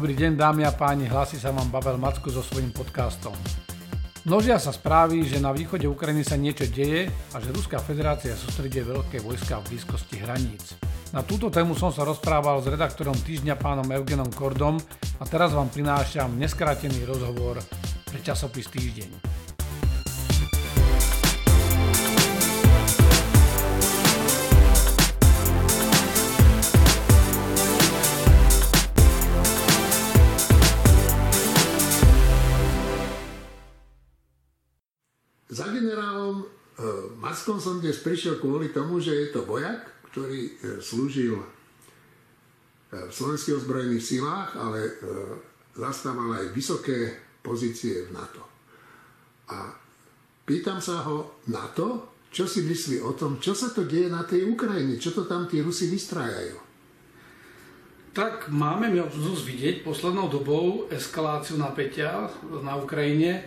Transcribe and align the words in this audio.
Dobrý 0.00 0.16
deň 0.16 0.32
dámy 0.32 0.64
a 0.64 0.72
páni, 0.72 1.04
hlási 1.12 1.36
sa 1.36 1.52
vám 1.52 1.68
Pavel 1.68 2.00
Macko 2.00 2.32
so 2.32 2.40
svojím 2.40 2.72
podcastom. 2.72 3.36
Množia 4.24 4.56
sa 4.56 4.72
správy, 4.72 5.28
že 5.28 5.36
na 5.44 5.52
východe 5.52 5.84
Ukrajiny 5.84 6.24
sa 6.24 6.40
niečo 6.40 6.64
deje 6.72 7.12
a 7.12 7.36
že 7.36 7.52
Ruská 7.52 7.76
federácia 7.84 8.32
sústredie 8.32 8.80
veľké 8.80 9.20
vojska 9.20 9.60
v 9.60 9.76
blízkosti 9.76 10.24
hraníc. 10.24 10.72
Na 11.12 11.20
túto 11.20 11.52
tému 11.52 11.76
som 11.76 11.92
sa 11.92 12.08
rozprával 12.08 12.64
s 12.64 12.72
redaktorom 12.72 13.12
týždňa 13.12 13.60
pánom 13.60 13.84
Eugenom 13.92 14.32
Kordom 14.32 14.80
a 15.20 15.24
teraz 15.28 15.52
vám 15.52 15.68
prinášam 15.68 16.32
neskrátený 16.32 17.04
rozhovor 17.04 17.60
pre 18.08 18.24
časopis 18.24 18.72
Týždeň. 18.72 19.29
Za 35.50 35.66
generálom 35.66 36.42
e, 36.42 36.44
Mackom 37.18 37.58
som 37.58 37.82
dnes 37.82 37.98
prišiel 37.98 38.38
kvôli 38.38 38.70
tomu, 38.70 39.02
že 39.02 39.10
je 39.10 39.28
to 39.34 39.42
vojak, 39.42 39.82
ktorý 40.14 40.40
e, 40.46 40.52
slúžil 40.78 41.42
e, 41.42 41.46
v 42.94 43.10
slovenských 43.10 43.58
ozbrojených 43.58 44.06
silách, 44.06 44.54
ale 44.54 44.94
zastával 45.74 46.38
aj 46.38 46.54
vysoké 46.54 47.18
pozície 47.42 48.06
v 48.06 48.14
NATO. 48.14 48.46
A 49.50 49.74
pýtam 50.46 50.78
sa 50.78 51.02
ho 51.02 51.42
na 51.50 51.66
to, 51.74 52.14
čo 52.30 52.46
si 52.46 52.62
myslí 52.62 53.02
o 53.02 53.10
tom, 53.18 53.42
čo 53.42 53.50
sa 53.50 53.74
to 53.74 53.82
deje 53.82 54.06
na 54.06 54.22
tej 54.22 54.46
Ukrajine, 54.46 55.02
čo 55.02 55.10
to 55.10 55.26
tam 55.26 55.50
tí 55.50 55.58
Rusi 55.58 55.90
vystrájajú. 55.90 56.62
Tak 58.14 58.54
máme 58.54 58.90
možnosť 58.94 59.42
vidieť 59.42 59.76
poslednou 59.82 60.30
dobou 60.30 60.86
eskaláciu 60.94 61.58
napätia 61.58 62.30
na 62.62 62.78
Ukrajine. 62.78 63.46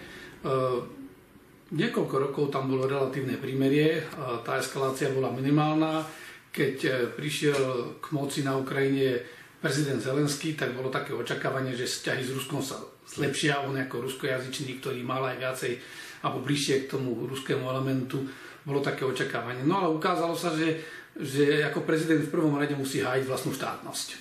Niekoľko 1.73 2.15
rokov 2.29 2.45
tam 2.53 2.69
bolo 2.69 2.85
relatívne 2.85 3.41
prímerie, 3.41 4.05
tá 4.45 4.61
eskalácia 4.61 5.09
bola 5.09 5.33
minimálna. 5.33 6.05
Keď 6.53 6.75
e, 6.85 6.89
prišiel 7.17 7.97
k 7.97 8.05
moci 8.13 8.45
na 8.45 8.53
Ukrajine 8.53 9.17
prezident 9.57 9.97
Zelenský, 9.97 10.53
tak 10.53 10.77
bolo 10.77 10.93
také 10.93 11.17
očakávanie, 11.17 11.73
že 11.73 11.89
vzťahy 11.89 12.21
s 12.21 12.29
Ruskom 12.37 12.61
sa 12.61 12.77
zlepšia. 13.09 13.65
On 13.65 13.73
ako 13.73 14.05
ruskojazyčný, 14.05 14.77
ktorý 14.77 15.01
mal 15.01 15.25
aj 15.25 15.41
viacej 15.41 15.73
alebo 16.21 16.45
bližšie 16.45 16.85
k 16.85 16.93
tomu 16.93 17.25
ruskému 17.25 17.65
elementu, 17.65 18.21
bolo 18.61 18.77
také 18.77 19.01
očakávanie. 19.01 19.65
No 19.65 19.81
ale 19.81 19.97
ukázalo 19.97 20.37
sa, 20.37 20.53
že, 20.53 20.77
že 21.17 21.65
ako 21.65 21.81
prezident 21.89 22.21
v 22.21 22.31
prvom 22.37 22.53
rade 22.53 22.77
musí 22.77 23.01
hájiť 23.01 23.25
vlastnú 23.25 23.49
štátnosť. 23.49 24.07
E, 24.13 24.17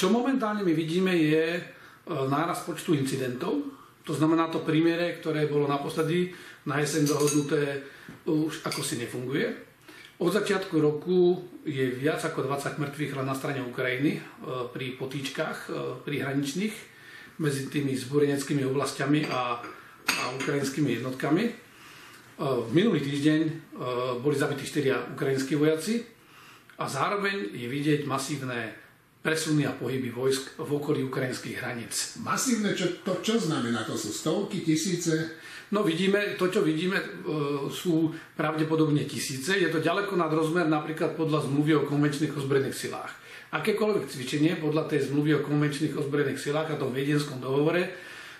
čo 0.00 0.08
momentálne 0.08 0.64
my 0.64 0.72
vidíme 0.72 1.12
je 1.12 1.60
e, 1.60 1.62
náraz 2.08 2.64
počtu 2.64 2.96
incidentov, 2.96 3.81
to 4.02 4.12
znamená, 4.14 4.50
to 4.50 4.66
prímere, 4.66 5.18
ktoré 5.22 5.46
bolo 5.46 5.70
naposledy 5.70 6.34
na 6.66 6.82
jeseň 6.82 7.06
dohodnuté, 7.06 7.86
už 8.26 8.66
ako 8.66 8.82
si 8.82 8.98
nefunguje. 8.98 9.72
Od 10.22 10.30
začiatku 10.30 10.78
roku 10.78 11.42
je 11.66 11.90
viac 11.98 12.22
ako 12.22 12.46
20 12.46 12.78
mŕtvych 12.78 13.14
len 13.18 13.26
na 13.26 13.34
strane 13.34 13.58
Ukrajiny 13.62 14.18
e, 14.18 14.20
pri 14.70 14.94
potýčkach, 14.94 15.58
e, 15.66 15.70
pri 16.06 16.22
hraničných, 16.22 16.74
medzi 17.42 17.66
tými 17.66 17.94
zbúreneckými 17.98 18.62
oblastiami 18.70 19.26
a, 19.26 19.58
a 20.06 20.22
ukrajinskými 20.38 21.02
jednotkami. 21.02 21.44
E, 21.46 21.52
v 22.38 22.70
minulý 22.70 23.02
týždeň 23.02 23.40
boli 24.22 24.38
zabití 24.38 24.62
4 24.62 25.18
ukrajinskí 25.18 25.58
vojaci 25.58 26.06
a 26.78 26.86
zároveň 26.86 27.54
je 27.54 27.66
vidieť 27.66 28.06
masívne 28.06 28.81
presuny 29.22 29.62
a 29.70 29.72
pohyby 29.72 30.10
vojsk 30.10 30.58
v 30.58 30.70
okolí 30.74 31.06
ukrajinských 31.06 31.62
hraníc. 31.62 32.18
Masívne, 32.26 32.74
čo, 32.74 32.90
to 33.06 33.22
čo 33.22 33.38
znamená? 33.38 33.86
To 33.86 33.94
sú 33.94 34.10
stovky, 34.10 34.66
tisíce? 34.66 35.38
No 35.70 35.86
vidíme, 35.86 36.34
to 36.36 36.50
čo 36.50 36.60
vidíme 36.60 36.98
e, 36.98 37.06
sú 37.70 38.10
pravdepodobne 38.34 39.06
tisíce. 39.06 39.56
Je 39.56 39.70
to 39.70 39.80
ďaleko 39.80 40.18
nad 40.18 40.28
rozmer 40.28 40.66
napríklad 40.66 41.14
podľa 41.14 41.48
zmluvy 41.48 41.72
o 41.80 41.86
konvenčných 41.86 42.34
ozbrojených 42.34 42.76
silách. 42.76 43.14
Akékoľvek 43.54 44.10
cvičenie 44.10 44.58
podľa 44.58 44.90
tej 44.90 45.08
zmluvy 45.08 45.38
o 45.38 45.44
konvenčných 45.46 45.96
ozbrojených 45.96 46.42
silách 46.42 46.74
a 46.74 46.76
tom 46.76 46.90
viedenskom 46.90 47.38
dohovore 47.38 47.88
e, 47.88 47.90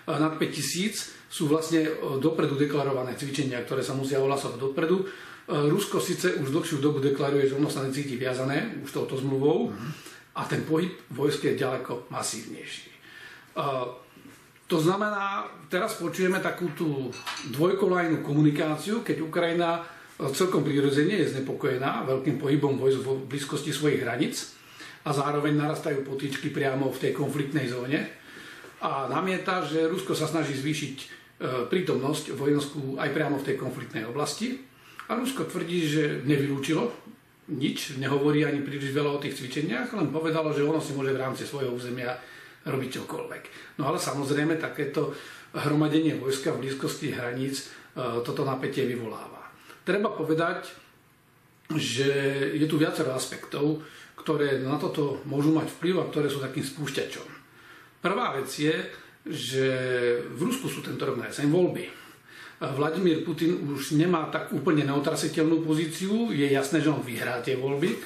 nad 0.05 0.35
5000 0.35 1.31
sú 1.31 1.47
vlastne 1.47 1.87
e, 1.87 1.91
dopredu 2.19 2.59
deklarované 2.59 3.15
cvičenia, 3.15 3.63
ktoré 3.63 3.81
sa 3.81 3.95
musia 3.95 4.19
ohlasovať 4.19 4.59
dopredu. 4.59 5.07
Rusko 5.43 5.99
síce 5.99 6.39
už 6.39 6.55
dlhšiu 6.55 6.79
dobu 6.79 7.03
deklaruje, 7.03 7.51
že 7.51 7.59
ono 7.59 7.67
sa 7.67 7.83
necíti 7.83 8.15
viazané 8.15 8.79
už 8.79 8.95
touto 8.95 9.19
zmluvou, 9.19 9.75
mm-hmm 9.75 10.13
a 10.33 10.41
ten 10.49 10.65
pohyb 10.65 10.93
vojsk 11.13 11.45
je 11.45 11.61
ďaleko 11.61 12.09
masívnejší. 12.09 12.89
To 14.67 14.77
znamená, 14.81 15.45
teraz 15.69 15.99
počujeme 16.01 16.41
takú 16.41 16.73
tú 16.73 17.13
dvojkolajnú 17.53 18.25
komunikáciu, 18.25 19.05
keď 19.05 19.21
Ukrajina 19.21 19.85
celkom 20.33 20.65
prirodzene 20.65 21.21
je 21.21 21.37
znepokojená 21.37 22.07
veľkým 22.09 22.41
pohybom 22.41 22.81
vojsk 22.81 22.99
v 23.05 23.29
blízkosti 23.29 23.69
svojich 23.69 24.01
hraníc 24.01 24.57
a 25.05 25.13
zároveň 25.13 25.53
narastajú 25.53 26.01
potýčky 26.07 26.49
priamo 26.49 26.89
v 26.89 27.01
tej 27.01 27.11
konfliktnej 27.13 27.69
zóne 27.69 28.23
a 28.83 29.07
namieta, 29.07 29.63
že 29.63 29.87
Rusko 29.87 30.11
sa 30.11 30.27
snaží 30.27 30.59
zvýšiť 30.59 30.95
e, 30.99 31.05
prítomnosť 31.71 32.35
vojenskú 32.35 32.99
aj 32.99 33.15
priamo 33.15 33.39
v 33.39 33.47
tej 33.47 33.55
konfliktnej 33.55 34.03
oblasti. 34.03 34.59
A 35.07 35.15
Rusko 35.15 35.47
tvrdí, 35.47 35.87
že 35.87 36.03
nevylúčilo 36.27 36.91
nič, 37.51 37.99
nehovorí 37.99 38.47
ani 38.47 38.63
príliš 38.63 38.95
veľa 38.95 39.19
o 39.19 39.21
tých 39.21 39.35
cvičeniach, 39.35 39.91
len 39.91 40.13
povedalo, 40.13 40.55
že 40.55 40.63
ono 40.63 40.79
si 40.79 40.95
môže 40.95 41.11
v 41.11 41.21
rámci 41.21 41.43
svojho 41.43 41.75
územia 41.75 42.15
robiť 42.63 43.03
čokoľvek. 43.03 43.43
No 43.79 43.91
ale 43.91 43.99
samozrejme 43.99 44.55
takéto 44.55 45.11
hromadenie 45.51 46.15
vojska 46.15 46.55
v 46.55 46.65
blízkosti 46.65 47.11
hraníc 47.11 47.67
e, 47.67 48.23
toto 48.23 48.47
napätie 48.47 48.87
vyvoláva. 48.87 49.51
Treba 49.83 50.15
povedať, 50.15 50.71
že 51.75 52.07
je 52.55 52.65
tu 52.67 52.79
viacero 52.79 53.11
aspektov, 53.11 53.83
ktoré 54.15 54.63
na 54.63 54.79
toto 54.79 55.19
môžu 55.27 55.51
mať 55.51 55.67
vplyv 55.79 55.95
a 55.99 56.07
ktoré 56.07 56.31
sú 56.31 56.39
takým 56.39 56.63
spúšťačom. 56.63 57.27
Prvá 57.99 58.39
vec 58.39 58.47
je, 58.47 58.75
že 59.27 59.65
v 60.31 60.39
Rusku 60.47 60.67
sú 60.67 60.83
tento 60.83 61.03
rok 61.03 61.19
na 61.19 61.27
jeseň 61.31 61.47
voľby. 61.51 62.02
Vladimír 62.71 63.27
Putin 63.27 63.59
už 63.67 63.99
nemá 63.99 64.31
tak 64.31 64.55
úplne 64.55 64.87
neotrasiteľnú 64.87 65.67
pozíciu. 65.67 66.31
Je 66.31 66.47
jasné, 66.47 66.79
že 66.79 66.87
on 66.87 67.03
vyhrá 67.03 67.43
tie 67.43 67.59
voľby. 67.59 67.91
E, 67.91 67.97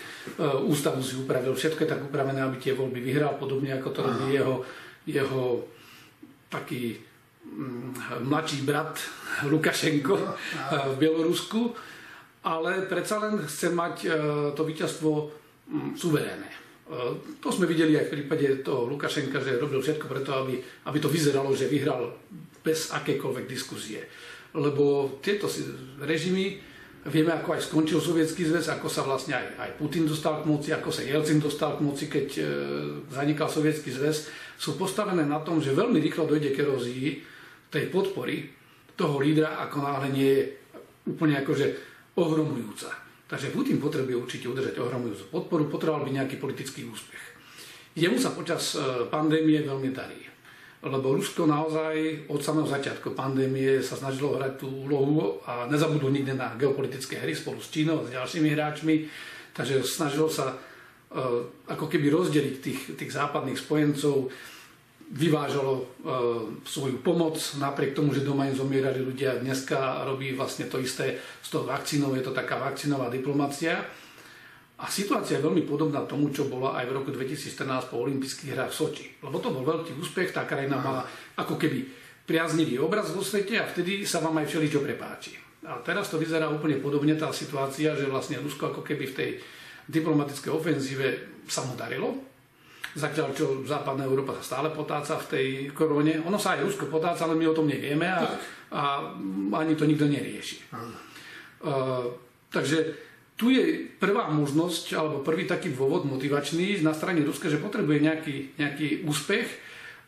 ústavu 0.65 1.05
si 1.05 1.13
upravil, 1.13 1.53
všetko 1.53 1.85
je 1.85 1.91
tak 1.93 2.01
upravené, 2.01 2.41
aby 2.41 2.57
tie 2.57 2.73
voľby 2.73 2.97
vyhral, 2.97 3.37
podobne 3.37 3.77
ako 3.77 3.89
to 3.93 3.99
robí 4.01 4.33
jeho, 4.33 4.65
jeho 5.05 5.61
taký 6.49 6.97
mm, 7.45 8.25
mladší 8.25 8.65
brat 8.65 8.97
Lukašenko 9.45 10.15
e, 10.17 10.25
v 10.89 10.95
Bielorusku. 10.97 11.77
Ale 12.41 12.89
predsa 12.89 13.21
len 13.21 13.37
chce 13.45 13.69
mať 13.69 13.95
e, 14.01 14.09
to 14.57 14.61
víťazstvo 14.65 15.11
mm, 15.69 15.91
suverénne. 15.93 16.51
To 17.43 17.51
sme 17.51 17.67
videli 17.67 17.99
aj 17.99 18.07
v 18.07 18.13
prípade 18.15 18.63
toho 18.63 18.87
Lukašenka, 18.87 19.43
že 19.43 19.59
robil 19.59 19.83
všetko 19.83 20.07
preto, 20.07 20.31
aby, 20.39 20.55
aby 20.87 20.97
to 21.03 21.11
vyzeralo, 21.11 21.51
že 21.51 21.67
vyhral 21.67 22.15
bez 22.63 22.95
akékoľvek 22.95 23.43
diskusie 23.43 24.07
lebo 24.55 25.17
tieto 25.19 25.51
režimy, 25.99 26.59
vieme 27.07 27.31
ako 27.31 27.55
aj 27.55 27.61
skončil 27.67 27.99
Sovietský 27.99 28.47
zväz, 28.47 28.67
ako 28.71 28.87
sa 28.87 29.03
vlastne 29.03 29.35
aj, 29.35 29.45
aj 29.59 29.69
Putin 29.79 30.07
dostal 30.07 30.43
k 30.43 30.47
moci, 30.47 30.69
ako 30.75 30.89
sa 30.91 31.03
Jelcin 31.03 31.39
dostal 31.39 31.79
k 31.79 31.83
moci, 31.83 32.05
keď 32.11 32.27
e, 32.39 32.43
zanikal 33.11 33.47
Sovietský 33.47 33.91
zväz, 33.91 34.27
sú 34.59 34.75
postavené 34.75 35.23
na 35.23 35.39
tom, 35.43 35.63
že 35.63 35.75
veľmi 35.75 35.99
rýchlo 36.03 36.27
dojde 36.27 36.51
k 36.51 36.61
erózii 36.63 37.07
tej 37.71 37.91
podpory 37.91 38.51
toho 38.97 39.19
lídra, 39.21 39.61
ako 39.67 39.77
náhle 39.83 40.07
nie 40.11 40.29
je 40.31 40.43
úplne 41.07 41.39
akože 41.39 41.65
ohromujúca. 42.17 42.91
Takže 43.27 43.51
Putin 43.51 43.77
potrebuje 43.79 44.15
určite 44.15 44.47
udržať 44.47 44.79
ohromujúcu 44.79 45.23
podporu, 45.31 45.63
potreboval 45.67 46.07
by 46.07 46.11
nejaký 46.23 46.39
politický 46.39 46.87
úspech. 46.87 47.23
Jemu 47.97 48.17
sa 48.19 48.31
počas 48.35 48.75
e, 48.75 49.07
pandémie 49.07 49.63
veľmi 49.63 49.89
darí 49.91 50.36
lebo 50.85 51.17
Rusko 51.17 51.49
naozaj 51.49 52.29
od 52.29 52.37
samého 52.37 52.69
začiatku 52.69 53.17
pandémie 53.17 53.81
sa 53.81 53.97
snažilo 53.97 54.37
hrať 54.37 54.61
tú 54.61 54.69
úlohu 54.85 55.41
a 55.49 55.65
nezabudlo 55.65 56.13
nikdy 56.13 56.37
na 56.37 56.53
geopolitické 56.53 57.17
hry 57.17 57.33
spolu 57.33 57.57
s 57.57 57.73
Čínou 57.73 58.05
s 58.05 58.13
ďalšími 58.13 58.49
hráčmi, 58.53 59.09
takže 59.57 59.81
snažilo 59.81 60.29
sa 60.29 60.53
uh, 60.53 61.41
ako 61.65 61.89
keby 61.89 62.13
rozdeliť 62.13 62.55
tých, 62.61 62.81
tých 62.93 63.09
západných 63.09 63.57
spojencov, 63.57 64.29
vyvážalo 65.07 65.73
uh, 65.73 65.85
svoju 66.61 67.01
pomoc, 67.01 67.41
napriek 67.57 67.97
tomu, 67.97 68.13
že 68.13 68.27
doma 68.27 68.45
im 68.45 68.53
zomierali 68.53 69.01
ľudia. 69.01 69.41
Dneska 69.41 70.05
robí 70.05 70.37
vlastne 70.37 70.69
to 70.69 70.77
isté 70.77 71.17
s 71.41 71.49
tou 71.49 71.65
vakcínou, 71.65 72.13
je 72.13 72.21
to 72.21 72.37
taká 72.37 72.61
vakcínová 72.61 73.09
diplomácia. 73.09 73.81
A 74.77 74.85
situácia 74.85 75.41
je 75.41 75.45
veľmi 75.45 75.65
podobná 75.65 76.05
tomu, 76.05 76.29
čo 76.29 76.45
bola 76.45 76.77
aj 76.77 76.85
v 76.85 76.95
roku 77.01 77.09
2014 77.09 77.89
po 77.89 77.97
olympijských 78.05 78.53
hrách 78.53 78.69
v 78.69 78.77
Soči. 78.77 79.05
Lebo 79.25 79.41
to 79.41 79.49
bol 79.49 79.65
veľký 79.65 79.97
úspech, 79.97 80.29
tá 80.29 80.45
krajina 80.45 80.77
mala 80.77 81.01
ako 81.33 81.57
keby 81.57 81.81
priaznivý 82.29 82.77
obraz 82.77 83.09
vo 83.09 83.25
svete 83.25 83.57
a 83.57 83.65
vtedy 83.65 84.05
sa 84.05 84.21
vám 84.21 84.37
aj 84.37 84.45
všeličo 84.53 84.85
prepáči. 84.85 85.33
A 85.65 85.81
teraz 85.81 86.13
to 86.13 86.21
vyzerá 86.21 86.45
úplne 86.53 86.77
podobne 86.77 87.17
tá 87.17 87.33
situácia, 87.33 87.97
že 87.97 88.05
vlastne 88.05 88.37
Rusko 88.37 88.69
ako 88.69 88.85
keby 88.85 89.09
v 89.09 89.17
tej 89.17 89.29
diplomatickej 89.89 90.51
ofenzíve 90.53 91.07
sa 91.49 91.65
mu 91.65 91.73
darilo. 91.73 92.13
Zatiaľ, 92.93 93.33
čo 93.33 93.65
západná 93.65 94.05
Európa 94.05 94.37
sa 94.37 94.61
stále 94.61 94.69
potáca 94.69 95.17
v 95.17 95.29
tej 95.29 95.47
korone. 95.73 96.21
Ono 96.21 96.37
sa 96.37 96.53
aj 96.53 96.69
Rusko 96.69 96.85
potáca, 96.85 97.25
ale 97.25 97.33
my 97.33 97.49
o 97.49 97.57
tom 97.57 97.65
nevieme 97.65 98.05
a, 98.05 98.21
a 98.73 98.81
ani 99.57 99.73
to 99.73 99.89
nikto 99.89 100.05
nerieši. 100.05 100.69
Uh, 101.65 102.13
takže 102.53 103.06
tu 103.37 103.53
je 103.53 103.85
prvá 104.01 104.33
možnosť, 104.33 104.97
alebo 104.97 105.21
prvý 105.21 105.45
taký 105.45 105.69
dôvod 105.69 106.09
motivačný 106.09 106.81
na 106.81 106.91
strane 106.97 107.21
Ruska, 107.21 107.53
že 107.53 107.61
potrebuje 107.61 108.01
nejaký, 108.01 108.35
nejaký 108.57 109.05
úspech 109.05 109.45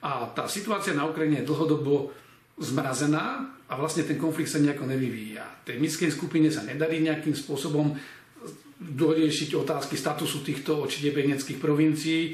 a 0.01 0.33
tá 0.33 0.49
situácia 0.49 0.97
na 0.97 1.05
Ukrajine 1.05 1.45
je 1.45 1.49
dlhodobo 1.49 2.09
zmrazená 2.57 3.53
a 3.69 3.73
vlastne 3.77 4.01
ten 4.03 4.17
konflikt 4.17 4.49
sa 4.49 4.57
nejako 4.57 4.89
nevyvíja. 4.89 5.45
Tej 5.61 5.77
minskej 5.77 6.09
skupine 6.09 6.49
sa 6.49 6.65
nedarí 6.65 7.05
nejakým 7.05 7.37
spôsobom 7.37 7.93
doriešiť 8.79 9.53
otázky 9.53 9.93
statusu 9.93 10.41
týchto 10.41 10.81
očidebeneckých 10.89 11.61
provincií. 11.61 12.33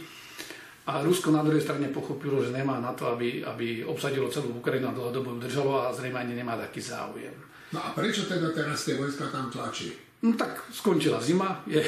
A 0.85 1.01
Rusko 1.01 1.33
na 1.33 1.41
druhej 1.41 1.65
strane 1.65 1.89
pochopilo, 1.89 2.45
že 2.45 2.53
nemá 2.53 2.77
na 2.77 2.93
to, 2.93 3.09
aby, 3.09 3.41
aby 3.41 3.81
obsadilo 3.81 4.29
celú 4.29 4.61
Ukrajinu 4.61 4.93
a 4.93 4.97
dlhodobo 4.97 5.33
udržalo 5.33 5.81
a 5.81 5.89
zrejme 5.89 6.21
ani 6.21 6.37
nemá 6.37 6.53
taký 6.55 6.77
záujem. 6.79 7.33
No 7.73 7.81
a 7.81 7.97
prečo 7.97 8.29
teda 8.29 8.53
teraz 8.53 8.85
tie 8.85 8.93
vojska 8.93 9.33
tam 9.33 9.49
tlačí? 9.49 10.04
No 10.23 10.33
tak 10.39 10.71
skončila 10.71 11.19
zima, 11.19 11.59
je, 11.67 11.83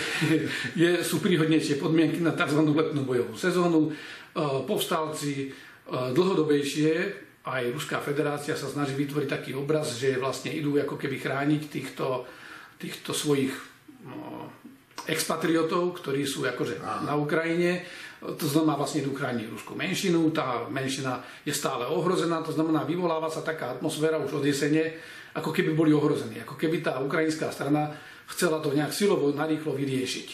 je, 0.75 0.89
sú 1.01 1.23
príhodnejšie 1.23 1.79
podmienky 1.79 2.19
na 2.19 2.35
tzv. 2.35 2.59
letnú 2.67 3.07
bojovú 3.07 3.39
sezónu. 3.39 3.89
E, 3.89 3.91
povstalci 4.67 5.47
e, 5.47 5.49
dlhodobejšie, 5.87 6.91
aj 7.47 7.71
Ruská 7.71 8.03
federácia 8.03 8.59
sa 8.59 8.67
snaží 8.67 8.93
vytvoriť 8.99 9.29
taký 9.31 9.51
obraz, 9.55 9.95
že 9.95 10.19
vlastne 10.19 10.51
idú 10.51 10.75
ako 10.75 10.99
keby 10.99 11.17
chrániť 11.23 11.61
týchto, 11.71 12.27
týchto 12.75 13.15
svojich 13.15 13.55
no, 14.03 14.51
expatriotov, 15.07 15.95
ktorí 16.03 16.27
sú 16.27 16.43
akože 16.43 16.83
na 16.83 17.15
Ukrajine. 17.15 17.87
To 18.19 18.43
znamená 18.43 18.75
vlastne 18.75 19.07
idú 19.07 19.15
chrániť 19.15 19.47
ruskú 19.47 19.79
menšinu, 19.79 20.19
tá 20.35 20.67
menšina 20.67 21.23
je 21.47 21.55
stále 21.55 21.87
ohrozená, 21.87 22.43
to 22.43 22.51
znamená 22.51 22.83
vyvoláva 22.83 23.31
sa 23.31 23.39
taká 23.45 23.79
atmosféra 23.79 24.19
už 24.19 24.41
od 24.41 24.45
jesene, 24.45 24.99
ako 25.37 25.53
keby 25.53 25.71
boli 25.71 25.93
ohrození, 25.93 26.43
ako 26.43 26.57
keby 26.57 26.83
tá 26.83 26.99
ukrajinská 26.99 27.53
strana 27.53 27.93
chcela 28.27 28.59
to 28.59 28.75
nejak 28.75 28.91
silovo 28.91 29.31
narýchlo 29.31 29.73
vyriešiť. 29.75 30.27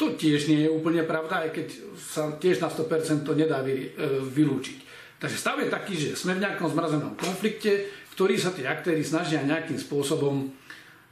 To 0.00 0.16
tiež 0.16 0.48
nie 0.48 0.64
je 0.64 0.72
úplne 0.72 1.04
pravda, 1.04 1.44
aj 1.44 1.50
keď 1.52 1.66
sa 1.96 2.32
tiež 2.32 2.64
na 2.64 2.72
100% 2.72 3.20
to 3.24 3.36
nedá 3.36 3.60
e, 3.60 3.92
vylúčiť. 4.24 4.78
Takže 5.20 5.36
stav 5.36 5.60
je 5.60 5.68
taký, 5.68 5.94
že 6.00 6.16
sme 6.16 6.40
v 6.40 6.48
nejakom 6.48 6.72
zmrazenom 6.72 7.12
konflikte, 7.20 7.92
ktorý 8.16 8.40
sa 8.40 8.56
tí 8.56 8.64
aktéry 8.64 9.04
snažia 9.04 9.44
nejakým 9.44 9.76
spôsobom 9.76 10.48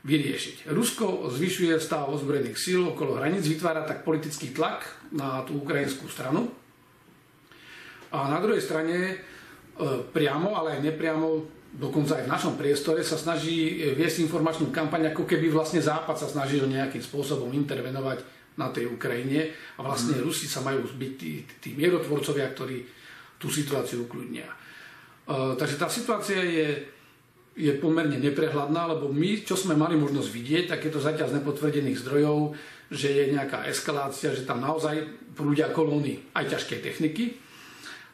vyriešiť. 0.09 0.73
Rusko 0.73 1.29
zvyšuje 1.29 1.77
stav 1.77 2.09
ozbrojených 2.09 2.57
síl 2.57 2.81
okolo 2.81 3.21
hraníc, 3.21 3.45
vytvára 3.45 3.85
tak 3.85 4.09
politický 4.09 4.57
tlak 4.57 4.89
na 5.13 5.45
tú 5.45 5.61
ukrajinskú 5.61 6.09
stranu. 6.09 6.49
A 8.09 8.33
na 8.33 8.41
druhej 8.41 8.65
strane 8.65 8.97
e, 8.97 9.17
priamo, 10.09 10.57
ale 10.57 10.81
aj 10.81 10.89
nepriamo, 10.89 11.27
dokonca 11.77 12.17
aj 12.17 12.25
v 12.25 12.33
našom 12.33 12.55
priestore 12.57 13.05
sa 13.05 13.21
snaží 13.21 13.85
viesť 13.93 14.25
informačnú 14.25 14.73
kampaň, 14.73 15.13
ako 15.13 15.29
keby 15.29 15.53
vlastne 15.53 15.85
Západ 15.85 16.17
sa 16.17 16.29
snažil 16.31 16.65
nejakým 16.65 17.05
spôsobom 17.05 17.53
intervenovať 17.53 18.25
na 18.59 18.73
tej 18.73 18.91
Ukrajine 18.91 19.55
a 19.79 19.87
vlastne 19.87 20.19
mm. 20.19 20.25
Rusi 20.25 20.51
sa 20.51 20.65
majú 20.65 20.83
byť 20.83 21.13
tí, 21.15 21.47
tí 21.63 21.69
mierotvorcovia, 21.79 22.51
ktorí 22.51 22.83
tú 23.39 23.47
situáciu 23.47 24.09
ukludnia. 24.11 24.49
E, 24.49 25.55
takže 25.55 25.79
tá 25.79 25.87
situácia 25.87 26.43
je 26.43 26.99
je 27.59 27.75
pomerne 27.75 28.23
neprehľadná, 28.23 28.87
lebo 28.95 29.11
my, 29.11 29.43
čo 29.43 29.59
sme 29.59 29.75
mali 29.75 29.99
možnosť 29.99 30.31
vidieť, 30.31 30.65
tak 30.71 30.87
je 30.87 30.95
to 30.95 31.03
zatiaľ 31.03 31.27
z 31.27 31.37
nepotvrdených 31.43 31.99
zdrojov, 32.07 32.55
že 32.87 33.11
je 33.11 33.35
nejaká 33.35 33.67
eskalácia, 33.67 34.31
že 34.31 34.47
tam 34.47 34.63
naozaj 34.63 35.03
prúdia 35.35 35.67
kolóny 35.75 36.23
aj 36.39 36.55
ťažkej 36.55 36.79
techniky. 36.79 37.35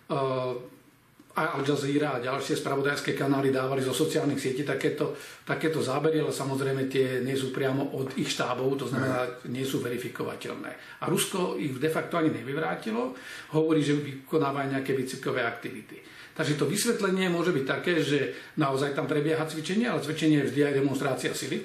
Uh, 0.09 0.57
a 1.35 1.59
Al 1.59 1.67
Jazeera 1.67 2.15
a 2.15 2.23
ďalšie 2.23 2.63
spravodajské 2.63 3.19
kanály 3.19 3.51
dávali 3.51 3.83
zo 3.83 3.91
sociálnych 3.91 4.39
sietí 4.39 4.63
takéto, 4.63 5.19
takéto 5.43 5.83
zábery, 5.83 6.23
ale 6.23 6.31
samozrejme 6.31 6.87
tie 6.87 7.27
nie 7.27 7.35
sú 7.35 7.51
priamo 7.51 7.91
od 7.99 8.15
ich 8.15 8.31
štábov, 8.31 8.79
to 8.79 8.87
znamená, 8.87 9.43
nie 9.51 9.67
sú 9.67 9.83
verifikovateľné. 9.83 11.03
A 11.03 11.11
Rusko 11.11 11.59
ich 11.59 11.75
de 11.75 11.91
facto 11.91 12.23
ani 12.23 12.31
nevyvrátilo, 12.31 13.19
hovorí, 13.59 13.83
že 13.83 13.99
vykonávajú 13.99 14.79
nejaké 14.79 14.95
výcvikové 14.95 15.43
aktivity. 15.43 15.99
Takže 16.35 16.55
to 16.55 16.71
vysvetlenie 16.71 17.31
môže 17.31 17.55
byť 17.55 17.65
také, 17.67 17.99
že 18.03 18.35
naozaj 18.59 18.95
tam 18.95 19.07
prebieha 19.07 19.43
cvičenie, 19.47 19.91
ale 19.91 20.03
cvičenie 20.03 20.43
je 20.43 20.49
vždy 20.51 20.61
aj 20.71 20.75
demonstrácia 20.83 21.31
sily. 21.35 21.63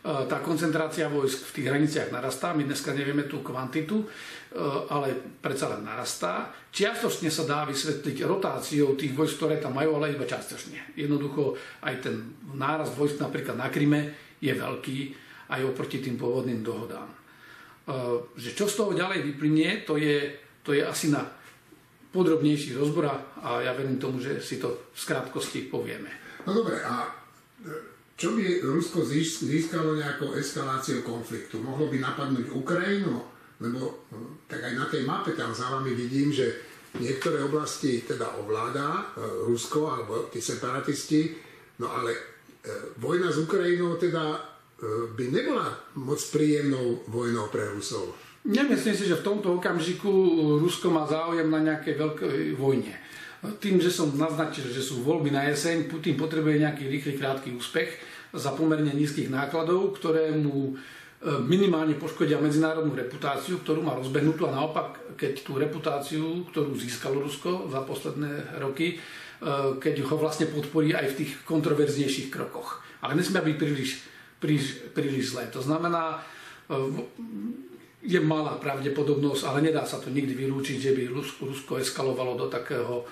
E, 0.00 0.24
tá 0.24 0.40
koncentrácia 0.40 1.12
vojsk 1.12 1.52
v 1.52 1.54
tých 1.60 1.68
hraniciach 1.68 2.08
narastá, 2.08 2.56
my 2.56 2.64
dneska 2.64 2.96
nevieme 2.96 3.28
tú 3.28 3.44
kvantitu, 3.44 4.00
e, 4.00 4.06
ale 4.88 5.12
predsa 5.44 5.68
len 5.76 5.84
narastá. 5.84 6.48
Čiastočne 6.72 7.28
sa 7.28 7.44
dá 7.44 7.68
vysvetliť 7.68 8.24
rotáciou 8.24 8.96
tých 8.96 9.12
vojsk, 9.12 9.36
ktoré 9.36 9.60
tam 9.60 9.76
majú, 9.76 10.00
ale 10.00 10.16
iba 10.16 10.24
čiastočne. 10.24 10.96
Jednoducho 10.96 11.52
aj 11.84 11.94
ten 12.00 12.32
náraz 12.56 12.96
vojsk 12.96 13.20
napríklad 13.20 13.60
na 13.60 13.68
Kryme 13.68 14.00
je 14.40 14.52
veľký 14.56 14.98
aj 15.52 15.60
oproti 15.68 16.00
tým 16.00 16.16
pôvodným 16.16 16.64
dohodám. 16.64 17.12
E, 17.12 17.16
že 18.40 18.56
čo 18.56 18.72
z 18.72 18.80
toho 18.80 18.96
ďalej 18.96 19.20
vyplynie, 19.20 19.84
to 19.84 20.00
je, 20.00 20.32
to 20.64 20.72
je 20.72 20.80
asi 20.80 21.12
na 21.12 21.28
podrobnejší 22.10 22.74
rozbor 22.74 23.06
a 23.06 23.62
ja 23.62 23.70
verím 23.76 24.00
tomu, 24.00 24.18
že 24.18 24.40
si 24.40 24.56
to 24.58 24.90
v 24.90 24.98
skrátkosti 24.98 25.70
povieme. 25.70 26.10
No 26.42 26.56
dobre, 26.56 26.82
a 26.82 27.06
čo 28.20 28.36
by 28.36 28.60
Rusko 28.60 29.00
získalo 29.00 29.96
nejakou 29.96 30.36
eskaláciou 30.36 31.00
konfliktu? 31.00 31.56
Mohlo 31.56 31.88
by 31.88 32.04
napadnúť 32.04 32.52
Ukrajinu? 32.52 33.16
Lebo 33.64 33.80
e, 33.88 33.92
tak 34.44 34.60
aj 34.60 34.74
na 34.76 34.84
tej 34.92 35.08
mape 35.08 35.32
tam 35.32 35.56
za 35.56 35.72
vami 35.72 35.96
vidím, 35.96 36.28
že 36.28 36.52
niektoré 37.00 37.40
oblasti 37.40 38.04
teda 38.04 38.36
ovláda 38.44 39.16
e, 39.16 39.24
Rusko 39.48 39.80
alebo 39.88 40.28
tí 40.28 40.44
separatisti, 40.44 41.32
no 41.80 41.88
ale 41.88 42.12
vojna 43.00 43.32
s 43.32 43.40
Ukrajinou 43.40 43.96
teda 43.96 44.36
by 45.16 45.24
nebola 45.32 45.72
moc 45.96 46.20
príjemnou 46.28 47.08
vojnou 47.08 47.48
pre 47.48 47.72
Rusov. 47.72 48.12
Nemyslím 48.44 48.96
si, 48.96 49.04
že 49.08 49.20
v 49.20 49.26
tomto 49.32 49.56
okamžiku 49.60 50.08
Rusko 50.60 50.92
má 50.92 51.08
záujem 51.08 51.48
na 51.48 51.60
nejakej 51.60 51.94
veľkej 51.96 52.60
vojne. 52.60 52.92
Tým, 53.60 53.80
že 53.80 53.88
som 53.88 54.12
naznačil, 54.12 54.68
že 54.68 54.84
sú 54.84 55.00
voľby 55.00 55.32
na 55.32 55.48
jeseň, 55.48 55.88
Putin 55.88 56.20
potrebuje 56.20 56.60
nejaký 56.60 56.84
rýchly, 56.88 57.16
krátky 57.16 57.56
úspech 57.56 58.09
za 58.30 58.54
pomerne 58.54 58.94
nízkych 58.94 59.30
nákladov, 59.30 59.98
ktoré 59.98 60.30
mu 60.34 60.70
e, 60.70 60.72
minimálne 61.42 61.98
poškodia 61.98 62.38
medzinárodnú 62.38 62.94
reputáciu, 62.94 63.58
ktorú 63.62 63.82
má 63.82 63.98
rozbehnutú 63.98 64.46
a 64.46 64.54
naopak, 64.54 65.18
keď 65.18 65.42
tú 65.42 65.58
reputáciu, 65.58 66.46
ktorú 66.50 66.74
získalo 66.78 67.18
Rusko 67.22 67.66
za 67.70 67.82
posledné 67.82 68.62
roky, 68.62 68.94
e, 68.94 68.96
keď 69.82 69.94
ho 70.06 70.14
vlastne 70.14 70.46
podporí 70.46 70.94
aj 70.94 71.06
v 71.14 71.18
tých 71.24 71.32
kontroverznejších 71.42 72.30
krokoch. 72.30 72.82
Ale 73.02 73.18
nesmia 73.18 73.42
byť 73.42 73.56
príliš, 73.58 73.90
príliš, 74.38 74.66
príliš 74.94 75.34
zlé. 75.34 75.50
To 75.50 75.58
znamená, 75.58 76.22
e, 76.70 76.78
je 78.00 78.20
malá 78.22 78.56
pravdepodobnosť, 78.56 79.42
ale 79.44 79.68
nedá 79.68 79.84
sa 79.84 80.00
to 80.00 80.08
nikdy 80.08 80.32
vylúčiť, 80.32 80.78
že 80.80 80.94
by 80.96 81.02
Rusko 81.12 81.76
eskalovalo 81.76 82.32
do 82.32 82.46
takého 82.48 83.04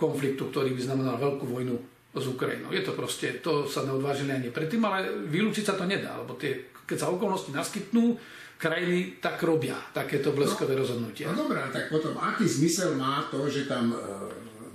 konfliktu, 0.00 0.48
ktorý 0.48 0.72
by 0.72 0.80
znamenal 0.80 1.20
veľkú 1.20 1.44
vojnu 1.44 1.76
s 2.14 2.26
Ukrajinou. 2.30 2.70
Je 2.70 2.86
to 2.86 2.94
proste, 2.94 3.42
to 3.42 3.66
sa 3.66 3.82
neodvážili 3.82 4.30
ani 4.30 4.54
predtým, 4.54 4.82
ale 4.86 5.26
vylúčiť 5.26 5.64
sa 5.66 5.74
to 5.74 5.84
nedá, 5.84 6.14
lebo 6.22 6.38
tie, 6.38 6.70
keď 6.86 6.96
sa 7.02 7.10
okolnosti 7.10 7.50
naskytnú, 7.50 8.14
krajiny 8.54 9.18
tak 9.18 9.42
robia 9.42 9.74
takéto 9.90 10.30
bleskové 10.30 10.78
no, 10.78 10.86
rozhodnutia. 10.86 11.28
No 11.34 11.44
dobré, 11.44 11.60
tak 11.74 11.90
potom 11.90 12.14
aký 12.16 12.46
zmysel 12.46 12.94
má 12.94 13.26
to, 13.28 13.50
že 13.50 13.66
tam 13.66 13.90
e, 13.92 13.98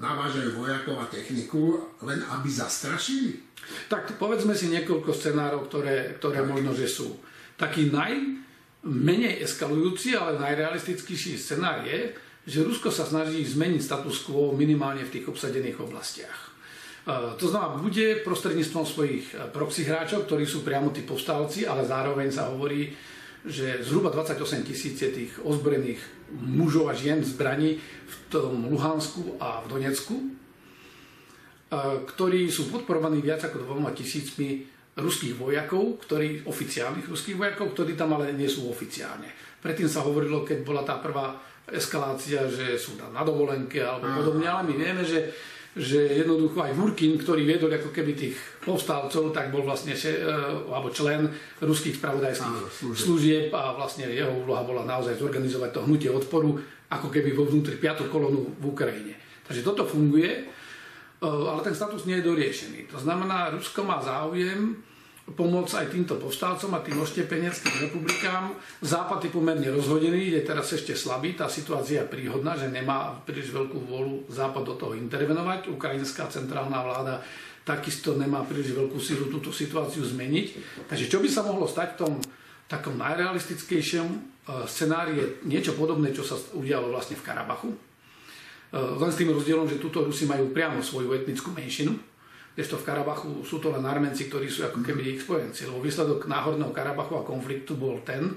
navážajú 0.03 0.59
vojakov 0.59 0.99
a 0.99 1.07
techniku, 1.07 1.79
len 2.03 2.19
aby 2.27 2.49
zastrašili? 2.51 3.39
Tak 3.87 4.19
povedzme 4.19 4.51
si 4.51 4.67
niekoľko 4.69 5.15
scenárov, 5.15 5.71
ktoré, 5.71 6.19
ktoré 6.19 6.43
možno, 6.43 6.75
že 6.75 6.91
sú. 6.91 7.17
Taký 7.55 7.91
naj, 7.91 8.13
menej 8.83 9.43
eskalujúci, 9.43 10.15
ale 10.15 10.39
najrealistickejší 10.39 11.35
scenár 11.35 11.83
je, 11.83 12.15
že 12.47 12.65
Rusko 12.65 12.89
sa 12.89 13.03
snaží 13.05 13.43
zmeniť 13.43 13.81
status 13.83 14.25
quo 14.25 14.55
minimálne 14.55 15.05
v 15.05 15.19
tých 15.19 15.25
obsadených 15.27 15.77
oblastiach. 15.77 16.48
E, 17.07 17.35
to 17.39 17.45
znamená, 17.47 17.79
bude 17.79 18.21
prostredníctvom 18.25 18.85
svojich 18.85 19.25
e, 19.35 19.47
proxy 19.53 19.87
hráčov, 19.87 20.27
ktorí 20.27 20.43
sú 20.43 20.65
priamo 20.65 20.91
tí 20.91 21.05
povstalci, 21.05 21.63
ale 21.63 21.87
zároveň 21.87 22.29
sa 22.33 22.51
hovorí, 22.51 22.91
že 23.47 23.79
zhruba 23.87 24.11
28 24.11 24.67
tisíc 24.67 24.99
tých 24.99 25.39
ozbrojených 25.39 26.03
mužov 26.35 26.91
a 26.91 26.93
žien 26.93 27.23
zbraní 27.23 27.79
v 27.79 28.15
tom 28.27 28.67
Luhansku 28.67 29.39
a 29.39 29.63
v 29.63 29.65
Donecku, 29.71 30.15
e, 30.19 30.27
ktorí 32.03 32.51
sú 32.51 32.67
podporovaní 32.67 33.23
viac 33.23 33.47
ako 33.47 33.63
dvoma 33.63 33.95
tisícmi 33.95 34.67
ruských 34.99 35.39
vojakov, 35.39 36.03
ktorí, 36.03 36.43
oficiálnych 36.43 37.07
ruských 37.07 37.39
vojakov, 37.39 37.71
ktorí 37.71 37.95
tam 37.95 38.19
ale 38.19 38.35
nie 38.35 38.51
sú 38.51 38.67
oficiálne. 38.67 39.31
Predtým 39.63 39.87
sa 39.87 40.03
hovorilo, 40.03 40.43
keď 40.43 40.59
bola 40.63 40.83
tá 40.83 40.99
prvá 40.99 41.39
eskalácia, 41.71 42.49
že 42.49 42.75
sú 42.75 42.97
tam 42.97 43.13
na 43.13 43.21
dovolenke 43.21 43.79
alebo 43.79 44.09
podobne, 44.19 44.47
ale 44.49 44.63
my 44.67 44.73
vieme, 44.75 45.03
že, 45.05 45.29
že 45.77 46.25
jednoducho 46.25 46.65
aj 46.65 46.73
Vurkin, 46.73 47.13
ktorý 47.13 47.45
viedol 47.45 47.69
ako 47.69 47.93
keby 47.93 48.17
tých 48.17 48.35
povstalcov, 48.65 49.29
tak 49.29 49.53
bol 49.53 49.61
vlastne 49.61 49.93
še, 49.93 50.17
e, 50.17 50.25
alebo 50.65 50.89
člen 50.89 51.29
ruských 51.61 52.01
spravodajských 52.01 52.81
služieb 52.97 53.53
a 53.53 53.77
vlastne 53.77 54.09
jeho 54.09 54.33
úloha 54.33 54.65
bola 54.65 54.81
naozaj 54.81 55.21
zorganizovať 55.21 55.69
to 55.69 55.85
hnutie 55.85 56.09
odporu 56.09 56.57
ako 56.89 57.07
keby 57.13 57.37
vo 57.37 57.45
vnútri 57.45 57.77
piatú 57.77 58.09
kolónu 58.09 58.49
v 58.57 58.65
Ukrajine. 58.65 59.13
Takže 59.45 59.61
toto 59.61 59.85
funguje, 59.85 60.31
e, 60.33 60.43
ale 61.25 61.61
ten 61.61 61.77
status 61.77 62.09
nie 62.09 62.17
je 62.17 62.25
doriešený. 62.25 62.89
To 62.89 62.97
znamená, 62.97 63.53
Rusko 63.53 63.85
má 63.85 64.01
záujem 64.01 64.88
pomôcť 65.35 65.73
aj 65.85 65.87
týmto 65.93 66.15
povstalcom 66.17 66.73
a 66.73 66.83
tým 66.83 66.97
oštepeneckým 67.01 67.75
republikám. 67.89 68.53
Západ 68.81 69.25
je 69.25 69.31
pomerne 69.33 69.69
rozhodený, 69.69 70.33
je 70.33 70.41
teraz 70.41 70.73
ešte 70.73 70.97
slabý, 70.97 71.37
tá 71.37 71.45
situácia 71.45 72.05
je 72.05 72.11
príhodná, 72.11 72.57
že 72.57 72.71
nemá 72.71 73.13
príliš 73.25 73.53
veľkú 73.53 73.77
vôľu 73.85 74.15
Západ 74.31 74.63
do 74.65 74.75
toho 74.77 74.93
intervenovať. 74.97 75.69
Ukrajinská 75.69 76.29
centrálna 76.29 76.81
vláda 76.81 77.21
takisto 77.67 78.17
nemá 78.17 78.41
príliš 78.41 78.73
veľkú 78.73 78.97
sílu 78.97 79.29
túto 79.29 79.53
situáciu 79.53 80.01
zmeniť. 80.01 80.47
Takže 80.89 81.05
čo 81.05 81.21
by 81.21 81.29
sa 81.29 81.45
mohlo 81.45 81.69
stať 81.69 81.93
v 81.93 81.99
tom 82.01 82.13
takom 82.69 82.97
najrealistickejšom 83.01 84.07
e, 84.09 84.17
scenári 84.69 85.13
je 85.17 85.25
niečo 85.49 85.73
podobné, 85.73 86.13
čo 86.13 86.21
sa 86.21 86.37
udialo 86.53 86.93
vlastne 86.93 87.17
v 87.17 87.25
Karabachu. 87.25 87.69
E, 87.73 87.77
len 88.77 89.09
s 89.09 89.17
tým 89.17 89.33
rozdielom, 89.33 89.65
že 89.65 89.81
túto 89.81 90.05
Rusi 90.05 90.29
majú 90.29 90.53
priamo 90.53 90.81
svoju 90.81 91.17
etnickú 91.17 91.49
menšinu, 91.49 91.97
kdežto 92.59 92.75
v 92.75 92.87
Karabachu 92.91 93.31
sú 93.47 93.63
to 93.63 93.71
len 93.71 93.87
Armenci, 93.87 94.27
ktorí 94.27 94.51
sú 94.51 94.67
ako 94.67 94.83
keby 94.83 95.15
ich 95.15 95.23
spojenci. 95.23 95.71
Lebo 95.71 95.79
výsledok 95.79 96.27
náhorného 96.27 96.75
Karabachu 96.75 97.15
a 97.15 97.23
konfliktu 97.23 97.79
bol 97.79 98.03
ten, 98.03 98.35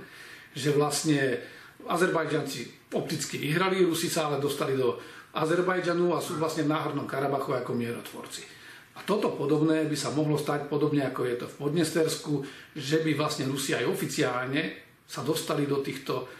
že 0.55 0.71
vlastne 0.71 1.43
Azerbajdžanci 1.83 2.95
opticky 2.95 3.43
vyhrali, 3.43 3.83
Rusi 3.83 4.07
sa 4.07 4.31
ale 4.31 4.38
dostali 4.38 4.79
do 4.79 4.95
Azerbajdžanu 5.35 6.14
a 6.14 6.23
sú 6.23 6.38
vlastne 6.38 6.62
v 6.62 6.71
náhornom 6.71 7.11
Karabachu 7.11 7.50
ako 7.50 7.75
mierotvorci. 7.75 8.47
A 8.95 9.02
toto 9.02 9.35
podobné 9.35 9.91
by 9.91 9.97
sa 9.99 10.14
mohlo 10.14 10.38
stať 10.38 10.71
podobne 10.71 11.02
ako 11.02 11.26
je 11.26 11.37
to 11.43 11.47
v 11.50 11.59
Podnestersku, 11.59 12.33
že 12.79 13.02
by 13.02 13.19
vlastne 13.19 13.50
Rusi 13.50 13.75
aj 13.75 13.91
oficiálne 13.91 14.87
sa 15.02 15.26
dostali 15.26 15.67
do 15.67 15.83
týchto, 15.83 16.31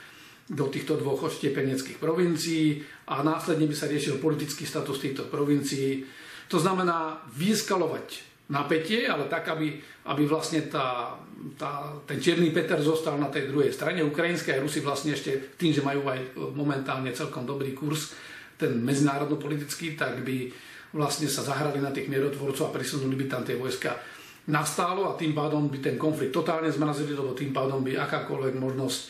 do 0.47 0.71
týchto 0.71 0.95
dvoch 1.03 1.27
odštiepeneckých 1.27 1.99
provincií 1.99 2.79
a 3.11 3.27
následne 3.27 3.67
by 3.67 3.75
sa 3.75 3.91
riešil 3.91 4.23
politický 4.23 4.63
status 4.63 5.03
týchto 5.03 5.27
provincií. 5.27 6.22
To 6.53 6.61
znamená 6.61 7.25
vyskalovať 7.33 8.21
napätie, 8.53 9.09
ale 9.09 9.25
tak, 9.33 9.49
aby, 9.49 9.81
aby 10.13 10.23
vlastne 10.29 10.69
tá, 10.69 11.17
tá, 11.57 11.97
ten 12.05 12.21
Čierny 12.21 12.53
Peter 12.53 12.77
zostal 12.85 13.17
na 13.17 13.33
tej 13.33 13.49
druhej 13.49 13.73
strane. 13.73 14.05
Ukrajinské 14.05 14.53
a 14.53 14.61
Rusi 14.61 14.85
vlastne 14.85 15.17
ešte 15.17 15.57
tým, 15.57 15.73
že 15.73 15.81
majú 15.81 16.05
aj 16.13 16.37
momentálne 16.53 17.09
celkom 17.17 17.49
dobrý 17.49 17.73
kurz, 17.73 18.13
ten 18.61 18.85
medzinárodno-politický, 18.85 19.97
tak 19.97 20.21
by 20.21 20.53
vlastne 20.93 21.25
sa 21.27 21.41
zahrali 21.41 21.81
na 21.81 21.89
tých 21.89 22.13
mierotvorcov 22.13 22.69
a 22.69 22.75
presunuli 22.77 23.17
by 23.17 23.27
tam 23.33 23.43
tie 23.49 23.57
vojska 23.57 23.97
nastálo 24.53 25.09
a 25.09 25.17
tým 25.17 25.33
pádom 25.33 25.73
by 25.73 25.81
ten 25.81 25.97
konflikt 25.97 26.37
totálne 26.37 26.69
zmrazili, 26.69 27.17
lebo 27.17 27.33
tým 27.33 27.57
pádom 27.57 27.81
by 27.81 27.97
akákoľvek 27.97 28.55
možnosť 28.61 29.01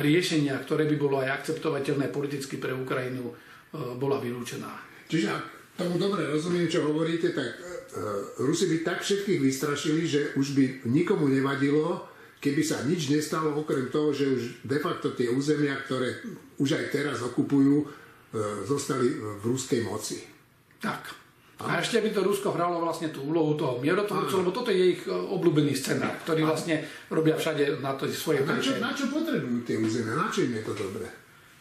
riešenia, 0.00 0.56
ktoré 0.64 0.88
by 0.88 0.96
bolo 0.96 1.20
aj 1.20 1.44
akceptovateľné 1.44 2.08
politicky 2.08 2.56
pre 2.56 2.72
Ukrajinu, 2.72 3.28
e, 3.28 3.34
bola 3.98 4.22
vylúčená. 4.22 4.70
Čiže 5.10 5.28
ak 5.28 5.59
tomu 5.80 5.96
dobre 5.96 6.28
rozumiem, 6.28 6.68
čo 6.68 6.84
hovoríte, 6.84 7.32
tak 7.32 7.48
uh, 7.56 8.44
Rusi 8.44 8.68
by 8.68 8.76
tak 8.84 9.00
všetkých 9.00 9.40
vystrašili, 9.40 10.02
že 10.04 10.20
už 10.36 10.52
by 10.52 10.64
nikomu 10.92 11.32
nevadilo, 11.32 12.04
keby 12.40 12.60
sa 12.60 12.84
nič 12.84 13.08
nestalo, 13.08 13.56
okrem 13.56 13.88
toho, 13.88 14.12
že 14.12 14.28
už 14.28 14.42
de 14.68 14.78
facto 14.78 15.16
tie 15.16 15.32
územia, 15.32 15.80
ktoré 15.88 16.20
už 16.60 16.76
aj 16.76 16.84
teraz 16.92 17.18
okupujú, 17.24 17.82
uh, 17.82 17.88
zostali 18.68 19.08
v 19.16 19.42
ruskej 19.48 19.80
moci. 19.88 20.20
Tak. 20.80 21.20
A 21.60 21.76
ešte 21.76 22.00
by 22.00 22.08
to 22.08 22.24
Rusko 22.24 22.56
hralo 22.56 22.80
vlastne 22.80 23.12
tú 23.12 23.28
úlohu 23.28 23.52
toho 23.52 23.76
mierotvorcu, 23.84 24.40
lebo 24.40 24.48
toto 24.48 24.72
je 24.72 24.96
ich 24.96 25.04
e, 25.04 25.12
obľúbený 25.12 25.76
scenár, 25.76 26.16
ktorý 26.24 26.48
vlastne 26.48 26.80
robia 27.12 27.36
všade 27.36 27.84
na 27.84 27.92
to 28.00 28.08
svoje 28.08 28.40
na 28.48 28.56
čo, 28.56 28.80
na 28.80 28.96
čo 28.96 29.12
potrebujú 29.12 29.60
tie 29.68 29.76
územia? 29.76 30.16
Na 30.16 30.32
čo 30.32 30.48
im 30.48 30.56
je 30.56 30.64
to 30.64 30.72
dobré? 30.72 31.04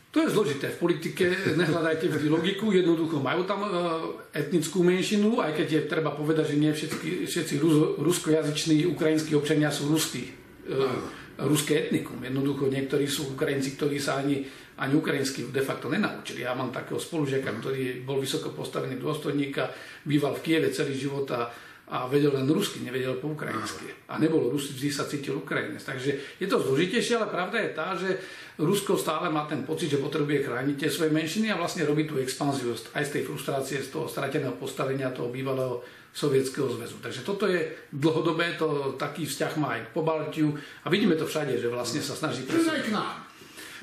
To 0.09 0.25
je 0.25 0.33
zložité. 0.33 0.73
V 0.73 0.89
politike 0.89 1.53
nehľadajte 1.53 2.09
vždy 2.09 2.33
logiku, 2.33 2.73
jednoducho 2.73 3.21
majú 3.21 3.45
tam 3.45 3.61
e, 3.61 3.69
etnickú 4.33 4.81
menšinu, 4.81 5.37
aj 5.37 5.53
keď 5.53 5.67
je 5.69 5.81
treba 5.85 6.17
povedať, 6.17 6.53
že 6.53 6.55
nie 6.57 6.73
všetky, 6.73 7.29
všetci 7.29 7.53
ruskojazyční 8.01 8.89
ukrajinskí 8.89 9.37
občania 9.37 9.69
sú 9.69 9.85
ruskí. 9.85 10.25
E, 10.25 10.33
ruské 11.45 11.87
etnikum. 11.87 12.17
Jednoducho 12.25 12.73
niektorí 12.73 13.05
sú 13.05 13.37
Ukrajinci, 13.37 13.77
ktorí 13.77 14.01
sa 14.01 14.17
ani 14.19 14.43
ani 14.79 14.95
ukrajinsky 14.95 15.51
de 15.51 15.59
facto 15.59 15.91
nenaučili. 15.91 16.47
Ja 16.47 16.55
mám 16.55 16.71
takého 16.71 16.95
spolužiaka, 16.95 17.51
ktorý 17.59 18.07
bol 18.07 18.23
vysoko 18.23 18.55
postavený 18.55 18.95
dôstojník 18.95 19.53
a 19.59 19.67
býval 20.07 20.39
v 20.39 20.43
Kieve 20.47 20.71
celý 20.71 20.95
život 20.95 21.27
a, 21.35 21.51
a 21.89 22.05
vedel 22.05 22.29
len 22.37 22.45
rusky, 22.45 22.85
nevedel 22.85 23.17
po 23.17 23.33
ukrajinsky. 23.33 23.89
A 24.13 24.21
nebol 24.21 24.45
Rus, 24.53 24.77
vždy 24.77 24.89
sa 24.93 25.09
cítil 25.09 25.41
Ukrajinec. 25.41 25.81
Takže 25.81 26.37
je 26.37 26.45
to 26.45 26.61
zložitejšie, 26.61 27.17
ale 27.17 27.33
pravda 27.33 27.57
je 27.65 27.71
tá, 27.73 27.97
že 27.97 28.09
Rusko 28.61 28.93
stále 28.93 29.33
má 29.33 29.49
ten 29.49 29.65
pocit, 29.65 29.89
že 29.89 29.97
potrebuje 29.97 30.45
chrániť 30.45 30.75
tie 30.77 30.89
svoje 30.93 31.09
menšiny 31.09 31.49
a 31.49 31.57
vlastne 31.57 31.89
robí 31.89 32.05
tú 32.05 32.21
expanziu 32.21 32.77
aj 32.77 33.03
z 33.09 33.13
tej 33.17 33.23
frustrácie, 33.25 33.81
z 33.81 33.89
toho 33.89 34.05
strateného 34.05 34.53
postavenia 34.61 35.09
toho 35.09 35.33
bývalého 35.33 35.81
Sovietskeho 36.13 36.69
zväzu. 36.69 37.01
Takže 37.01 37.25
toto 37.25 37.49
je 37.49 37.65
dlhodobé, 37.89 38.53
to 38.53 38.93
taký 38.93 39.25
vzťah 39.25 39.53
má 39.57 39.77
aj 39.77 39.89
k 39.89 39.93
Pobaltiu 39.93 40.49
a 40.85 40.93
vidíme 40.93 41.17
to 41.17 41.25
všade, 41.25 41.57
že 41.57 41.73
vlastne 41.73 42.05
sa 42.05 42.13
snaží 42.13 42.45
presadiť. 42.45 42.93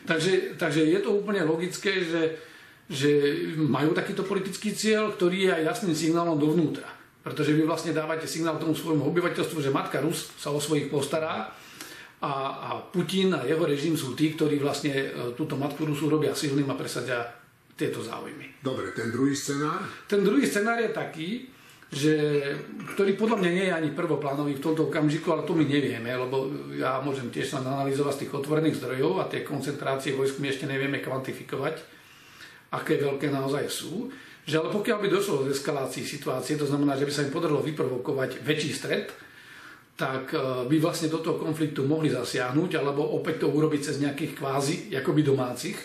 Takže, 0.06 0.54
takže 0.54 0.86
je 0.86 1.00
to 1.02 1.10
úplne 1.10 1.42
logické, 1.42 2.06
že, 2.06 2.38
že 2.86 3.10
majú 3.58 3.90
takýto 3.90 4.22
politický 4.22 4.70
cieľ, 4.70 5.10
ktorý 5.10 5.50
je 5.50 5.54
aj 5.58 5.62
jasným 5.74 5.96
signálom 5.98 6.38
dovnútra. 6.38 6.95
Pretože 7.26 7.58
vy 7.58 7.66
vlastne 7.66 7.90
dávate 7.90 8.30
signál 8.30 8.54
tomu 8.54 8.78
svojmu 8.78 9.02
obyvateľstvu, 9.10 9.58
že 9.58 9.74
matka 9.74 9.98
Rus 9.98 10.30
sa 10.38 10.54
o 10.54 10.62
svojich 10.62 10.86
postará 10.86 11.50
a, 12.22 12.32
a 12.54 12.68
Putin 12.86 13.34
a 13.34 13.42
jeho 13.42 13.66
režim 13.66 13.98
sú 13.98 14.14
tí, 14.14 14.38
ktorí 14.38 14.62
vlastne 14.62 14.94
e, 14.94 15.06
túto 15.34 15.58
matku 15.58 15.82
Rusu 15.82 16.06
robia 16.06 16.38
silným 16.38 16.70
a 16.70 16.78
presadia 16.78 17.26
tieto 17.74 17.98
záujmy. 17.98 18.62
Dobre, 18.62 18.94
ten 18.94 19.10
druhý 19.10 19.34
scenár? 19.34 19.82
Ten 20.06 20.22
druhý 20.22 20.46
scenár 20.46 20.78
je 20.78 20.90
taký, 20.94 21.28
že, 21.90 22.14
ktorý 22.94 23.18
podľa 23.18 23.42
mňa 23.42 23.50
nie 23.50 23.66
je 23.68 23.74
ani 23.74 23.90
prvoplánový 23.90 24.56
v 24.58 24.64
tomto 24.64 24.86
okamžiku, 24.86 25.34
ale 25.34 25.42
to 25.42 25.58
my 25.58 25.66
nevieme, 25.66 26.08
lebo 26.08 26.46
ja 26.78 27.02
môžem 27.02 27.26
tiež 27.34 27.52
sa 27.52 27.58
analyzovať 27.58 28.12
z 28.16 28.20
tých 28.22 28.34
otvorených 28.38 28.78
zdrojov 28.78 29.18
a 29.18 29.26
tie 29.26 29.42
koncentrácie 29.42 30.14
vojsk 30.14 30.38
my 30.38 30.46
ešte 30.46 30.70
nevieme 30.70 31.02
kvantifikovať, 31.02 31.74
aké 32.70 33.02
veľké 33.02 33.34
naozaj 33.34 33.66
sú. 33.66 34.14
Že 34.46 34.62
ale 34.62 34.68
pokiaľ 34.70 34.98
by 35.02 35.08
došlo 35.10 35.42
k 35.42 35.52
eskalácii 35.52 36.06
situácie, 36.06 36.54
to 36.54 36.64
znamená, 36.70 36.94
že 36.94 37.06
by 37.06 37.12
sa 37.12 37.24
im 37.26 37.34
podarilo 37.34 37.60
vyprovokovať 37.66 38.46
väčší 38.46 38.70
stred, 38.70 39.10
tak 39.98 40.30
e, 40.30 40.70
by 40.70 40.76
vlastne 40.78 41.10
do 41.10 41.18
toho 41.18 41.36
konfliktu 41.36 41.82
mohli 41.82 42.08
zasiahnuť, 42.14 42.70
alebo 42.78 43.02
opäť 43.18 43.42
to 43.42 43.50
urobiť 43.50 43.80
cez 43.82 43.96
nejakých 43.98 44.38
kvázi, 44.38 44.76
akoby 44.94 45.26
domácich. 45.26 45.78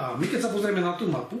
A 0.00 0.16
my 0.16 0.24
keď 0.24 0.48
sa 0.48 0.50
pozrieme 0.50 0.80
na 0.80 0.96
tú 0.96 1.06
mapu, 1.06 1.36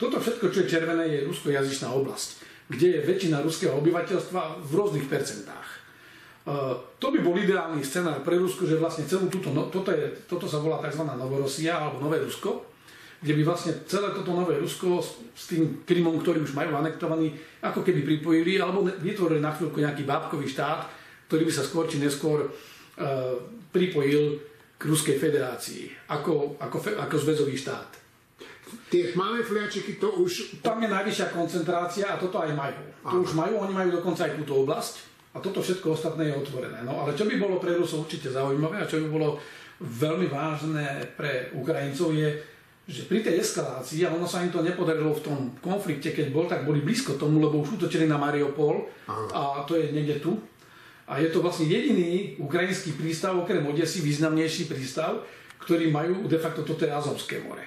toto 0.00 0.18
všetko, 0.18 0.50
čo 0.50 0.64
je 0.64 0.72
červené, 0.72 1.04
je 1.06 1.28
ruskojazyčná 1.28 1.92
oblasť 1.94 2.42
kde 2.72 2.86
je 2.98 3.00
väčšina 3.04 3.44
ruského 3.44 3.76
obyvateľstva 3.76 4.64
v 4.64 4.72
rôznych 4.72 5.06
percentách. 5.06 5.66
E, 5.68 5.78
to 6.96 7.06
by 7.12 7.18
bol 7.20 7.36
ideálny 7.36 7.84
scenár 7.84 8.24
pre 8.24 8.40
Rusko, 8.40 8.64
že 8.64 8.80
vlastne 8.80 9.04
celú 9.04 9.28
túto, 9.28 9.52
no, 9.52 9.68
toto, 9.68 9.92
je, 9.92 10.08
toto 10.24 10.48
sa 10.48 10.62
volá 10.62 10.80
tzv. 10.80 11.04
Novorosia 11.04 11.76
alebo 11.76 12.00
Nové 12.00 12.24
Rusko, 12.24 12.71
kde 13.22 13.38
by 13.38 13.42
vlastne 13.46 13.72
celé 13.86 14.10
toto 14.10 14.34
Nové 14.34 14.58
Rusko 14.58 14.98
s 15.30 15.46
tým 15.46 15.86
Krymom, 15.86 16.18
ktorý 16.18 16.42
už 16.42 16.58
majú 16.58 16.74
anektovaný, 16.74 17.30
ako 17.62 17.86
keby 17.86 18.02
pripojili, 18.02 18.58
alebo 18.58 18.82
vytvorili 18.82 19.38
na 19.38 19.54
chvíľku 19.54 19.78
nejaký 19.78 20.02
bábkový 20.02 20.50
štát, 20.50 20.90
ktorý 21.30 21.46
by 21.46 21.52
sa 21.54 21.62
skôr 21.62 21.86
či 21.86 22.02
neskôr 22.02 22.50
uh, 22.50 22.52
pripojil 23.70 24.42
k 24.74 24.82
Ruskej 24.90 25.16
federácii 25.22 26.10
ako, 26.10 26.58
ako, 26.58 26.98
ako 26.98 27.16
zväzový 27.22 27.54
štát. 27.54 28.02
Tie 28.90 29.14
tmavé 29.14 29.46
fliačiky 29.46 30.02
to 30.02 30.18
už... 30.18 30.58
Tam 30.58 30.82
je 30.82 30.90
najvyššia 30.90 31.30
koncentrácia 31.30 32.10
a 32.10 32.18
toto 32.18 32.42
aj 32.42 32.50
majú. 32.50 32.82
To 33.06 33.16
už 33.22 33.38
majú, 33.38 33.62
oni 33.62 33.72
majú 33.72 34.02
dokonca 34.02 34.26
aj 34.26 34.34
túto 34.42 34.66
oblasť 34.66 34.94
a 35.32 35.38
toto 35.38 35.62
všetko 35.62 35.94
ostatné 35.94 36.32
je 36.32 36.40
otvorené. 36.42 36.82
No 36.82 37.06
ale 37.06 37.14
čo 37.14 37.24
by 37.24 37.38
bolo 37.38 37.62
pre 37.62 37.78
Rusov 37.78 38.04
určite 38.04 38.34
zaujímavé 38.34 38.82
a 38.82 38.90
čo 38.90 38.98
by 38.98 39.08
bolo 39.08 39.38
veľmi 39.78 40.26
vážne 40.26 41.14
pre 41.14 41.54
Ukrajincov 41.54 42.12
je, 42.12 42.51
že 42.82 43.06
pri 43.06 43.22
tej 43.22 43.38
eskalácii, 43.38 44.02
a 44.02 44.10
ono 44.10 44.26
sa 44.26 44.42
im 44.42 44.50
to 44.50 44.58
nepodarilo 44.58 45.14
v 45.14 45.24
tom 45.24 45.38
konflikte, 45.62 46.10
keď 46.10 46.34
bol, 46.34 46.50
tak 46.50 46.66
boli 46.66 46.82
blízko 46.82 47.14
tomu, 47.14 47.38
lebo 47.38 47.62
už 47.62 47.78
útočili 47.78 48.10
na 48.10 48.18
Mariupol 48.18 48.90
a 49.30 49.62
to 49.62 49.78
je 49.78 49.94
niekde 49.94 50.18
tu. 50.18 50.34
A 51.06 51.22
je 51.22 51.30
to 51.30 51.42
vlastne 51.42 51.70
jediný 51.70 52.34
ukrajinský 52.42 52.98
prístav, 52.98 53.38
okrem 53.38 53.62
Odesy, 53.66 54.02
významnejší 54.02 54.66
prístav, 54.66 55.22
ktorý 55.62 55.94
majú 55.94 56.26
de 56.26 56.38
facto 56.42 56.66
toto 56.66 56.82
je 56.82 56.90
Azovské 56.90 57.38
more. 57.42 57.62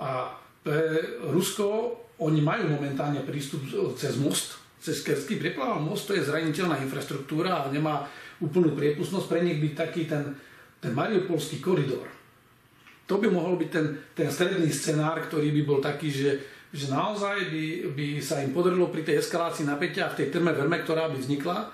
A 0.00 0.32
pre 0.64 1.20
Rusko, 1.28 1.96
oni 2.16 2.40
majú 2.40 2.72
momentálne 2.72 3.20
prístup 3.28 3.60
cez 4.00 4.16
most, 4.16 4.56
cez 4.80 5.04
Kerský 5.04 5.36
prepláva 5.36 5.76
most, 5.76 6.08
to 6.08 6.16
je 6.16 6.24
zraniteľná 6.24 6.80
infraštruktúra 6.80 7.60
a 7.60 7.68
nemá 7.68 8.08
úplnú 8.40 8.72
priepustnosť. 8.72 9.26
Pre 9.28 9.40
nich 9.44 9.60
by 9.60 9.68
taký 9.76 10.08
ten, 10.08 10.32
ten 10.80 10.96
mariupolský 10.96 11.60
koridor. 11.60 12.08
To 13.06 13.22
by 13.22 13.30
mohol 13.30 13.54
byť 13.54 13.70
ten, 13.70 13.86
ten 14.18 14.28
stredný 14.30 14.66
scenár, 14.70 15.22
ktorý 15.22 15.54
by 15.54 15.62
bol 15.62 15.78
taký, 15.78 16.10
že, 16.10 16.30
že 16.74 16.90
naozaj 16.90 17.50
by, 17.50 17.64
by 17.94 18.06
sa 18.18 18.42
im 18.42 18.50
podarilo 18.50 18.90
pri 18.90 19.06
tej 19.06 19.22
eskalácii 19.22 19.62
napätia 19.62 20.10
v 20.10 20.18
tej 20.22 20.28
terme 20.34 20.50
verme, 20.50 20.82
ktorá 20.82 21.06
by 21.06 21.16
vznikla, 21.22 21.56
e, 21.62 21.66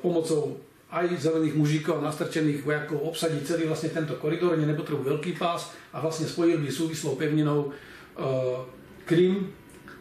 pomocou 0.00 0.56
aj 0.86 1.18
zelených 1.18 1.58
mužíkov 1.58 1.98
a 1.98 2.06
nastrčených 2.08 2.62
vojakov 2.62 3.10
obsadiť 3.10 3.42
celý 3.42 3.64
vlastne 3.66 3.90
tento 3.90 4.14
koridor, 4.22 4.54
oni 4.54 4.70
nepotrebujú 4.70 5.18
veľký 5.18 5.34
pás 5.34 5.74
a 5.90 5.98
vlastne 5.98 6.30
spojili 6.30 6.62
by 6.62 6.70
súvislou 6.70 7.18
pevninou 7.18 7.68
uh, 7.68 8.62
Krym 9.02 9.50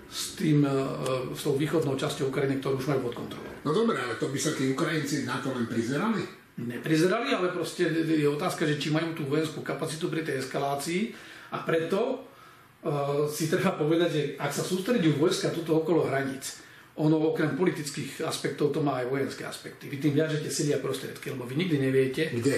s, 0.05 0.37
tým, 0.37 0.61
uh, 0.61 1.25
s 1.33 1.41
tou 1.41 1.57
východnou 1.57 1.97
časťou 1.97 2.29
Ukrajiny, 2.29 2.61
ktorú 2.61 2.77
už 2.77 2.93
majú 2.93 3.09
pod 3.09 3.25
kontrolou. 3.25 3.49
No 3.65 3.73
dobre, 3.73 3.97
ale 3.97 4.13
to 4.21 4.29
by 4.29 4.37
sa 4.37 4.53
tí 4.53 4.69
Ukrajinci 4.69 5.25
na 5.25 5.41
to 5.41 5.49
len 5.57 5.65
prizerali? 5.65 6.44
Neprizerali, 6.55 7.35
ale 7.35 7.51
proste 7.51 7.83
je 7.91 8.27
otázka, 8.31 8.63
že 8.63 8.79
či 8.79 8.87
majú 8.87 9.11
tú 9.11 9.27
vojenskú 9.27 9.59
kapacitu 9.59 10.07
pri 10.07 10.23
tej 10.23 10.39
eskalácii 10.39 11.11
a 11.51 11.59
preto 11.67 12.23
uh, 12.23 13.27
si 13.27 13.51
treba 13.51 13.75
povedať, 13.75 14.09
že 14.11 14.21
ak 14.39 14.55
sa 14.55 14.63
sústredí 14.63 15.11
vojska 15.11 15.51
tuto 15.51 15.83
okolo 15.83 16.07
hraníc, 16.07 16.63
ono 16.95 17.19
okrem 17.35 17.59
politických 17.59 18.23
aspektov 18.23 18.71
to 18.71 18.79
má 18.79 19.03
aj 19.03 19.11
vojenské 19.11 19.43
aspekty. 19.43 19.91
Vy 19.91 19.99
tým 19.99 20.15
viažete 20.15 20.47
sily 20.47 20.71
a 20.71 20.79
prostriedky, 20.79 21.35
lebo 21.35 21.43
vy 21.43 21.59
nikdy 21.59 21.75
neviete, 21.75 22.31
Kde? 22.31 22.55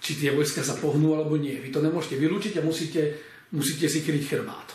či 0.00 0.16
tie 0.16 0.32
vojska 0.32 0.64
sa 0.64 0.80
pohnú 0.80 1.12
alebo 1.12 1.36
nie. 1.36 1.60
Vy 1.60 1.68
to 1.68 1.84
nemôžete 1.84 2.16
vylúčiť 2.16 2.60
a 2.60 2.62
musíte, 2.64 3.12
musíte 3.52 3.84
si 3.92 4.00
kryť 4.00 4.24
chrbát. 4.24 4.72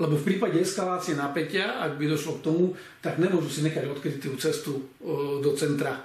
Lebo 0.00 0.16
v 0.16 0.24
prípade 0.32 0.60
eskalácie 0.60 1.16
napätia, 1.16 1.80
ak 1.80 2.00
by 2.00 2.04
došlo 2.08 2.40
k 2.40 2.44
tomu, 2.44 2.64
tak 3.00 3.20
nemôžu 3.20 3.48
si 3.48 3.60
nechať 3.64 3.84
odkrytú 3.84 4.32
cestu 4.40 4.88
do 5.40 5.50
centra 5.56 5.96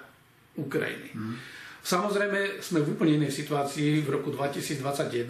Ukrajiny. 0.55 1.15
Hmm. 1.15 1.36
Samozrejme, 1.85 2.65
sme 2.65 2.81
v 2.81 2.97
úplne 2.97 3.21
inej 3.21 3.45
situácii 3.45 4.01
v 4.01 4.09
roku 4.09 4.33
2021 4.33 5.29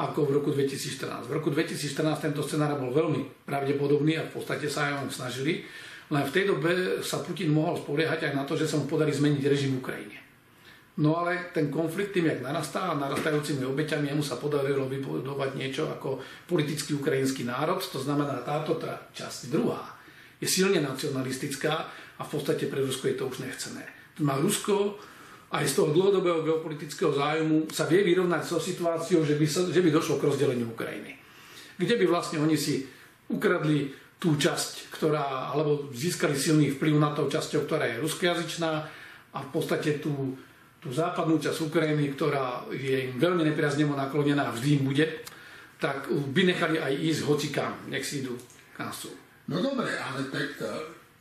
ako 0.00 0.28
v 0.28 0.30
roku 0.40 0.48
2014. 0.52 1.28
V 1.28 1.32
roku 1.36 1.52
2014 1.52 2.32
tento 2.32 2.40
scenár 2.40 2.80
bol 2.80 2.92
veľmi 2.92 3.44
pravdepodobný 3.44 4.16
a 4.16 4.24
v 4.24 4.32
podstate 4.40 4.72
sa 4.72 4.88
aj 4.88 4.92
on 5.04 5.08
snažili 5.12 5.68
len 6.06 6.22
v 6.22 6.34
tej 6.34 6.44
dobe 6.54 7.02
sa 7.02 7.18
Putin 7.18 7.50
mohol 7.50 7.74
spoliehať 7.82 8.30
aj 8.30 8.32
na 8.38 8.46
to, 8.46 8.54
že 8.54 8.70
sa 8.70 8.78
mu 8.78 8.86
podarí 8.86 9.10
zmeniť 9.10 9.42
režim 9.50 9.74
v 9.74 9.80
Ukrajine. 9.82 10.18
No 11.02 11.18
ale 11.18 11.52
ten 11.52 11.68
konflikt 11.68 12.16
tým, 12.16 12.30
jak 12.30 12.40
narastá 12.40 12.94
a 12.94 12.96
narastajúcimi 12.96 13.66
obeťami, 13.66 14.08
jemu 14.14 14.24
sa 14.24 14.40
podarilo 14.40 14.88
vybudovať 14.88 15.50
niečo 15.58 15.90
ako 15.92 16.22
politický 16.48 16.96
ukrajinský 16.96 17.44
národ. 17.44 17.82
To 17.82 18.00
znamená, 18.00 18.40
táto 18.46 18.78
tá 18.80 19.10
časť 19.12 19.52
druhá 19.52 19.82
je 20.40 20.48
silne 20.48 20.80
nacionalistická 20.80 21.72
a 22.16 22.22
v 22.24 22.30
podstate 22.32 22.70
pre 22.70 22.80
Rusko 22.80 23.12
je 23.12 23.16
to 23.18 23.28
už 23.28 23.44
nechcené. 23.44 23.84
Má 24.24 24.40
Rusko 24.40 24.96
aj 25.52 25.64
z 25.66 25.74
toho 25.78 25.94
dlhodobého 25.94 26.42
geopolitického 26.42 27.14
zájmu 27.14 27.70
sa 27.70 27.86
vie 27.86 28.02
vyrovnať 28.02 28.42
so 28.42 28.58
situáciou, 28.58 29.22
že 29.22 29.38
by, 29.38 29.46
sa, 29.46 29.62
že 29.70 29.78
by 29.78 29.90
došlo 29.94 30.18
k 30.18 30.26
rozdeleniu 30.26 30.74
Ukrajiny. 30.74 31.14
Kde 31.78 31.94
by 32.02 32.04
vlastne 32.10 32.42
oni 32.42 32.58
si 32.58 32.82
ukradli 33.30 33.94
tú 34.16 34.34
časť, 34.34 34.90
ktorá, 34.90 35.52
alebo 35.54 35.92
získali 35.92 36.34
silný 36.34 36.74
vplyv 36.74 36.98
na 36.98 37.12
tou 37.12 37.30
časťou, 37.30 37.68
ktorá 37.68 37.84
je 37.86 38.02
ruskojazyčná 38.02 38.70
a 39.32 39.38
v 39.38 39.48
podstate 39.52 40.02
tú, 40.02 40.34
tú 40.80 40.88
západnú 40.90 41.38
časť 41.38 41.68
Ukrajiny, 41.68 42.16
ktorá 42.16 42.66
je 42.72 43.12
im 43.12 43.20
veľmi 43.20 43.44
nepriaznevo 43.44 43.92
naklonená 43.92 44.50
vždy 44.50 44.80
im 44.80 44.82
bude, 44.88 45.06
tak 45.76 46.08
by 46.08 46.42
nechali 46.48 46.80
aj 46.80 46.92
ísť 46.96 47.20
hocikam, 47.28 47.76
nech 47.92 48.02
si 48.02 48.24
idú 48.24 48.34
kam 48.76 48.92
sú. 48.92 49.08
No 49.48 49.64
dobre, 49.64 49.88
ale 49.96 50.28
tak 50.28 50.60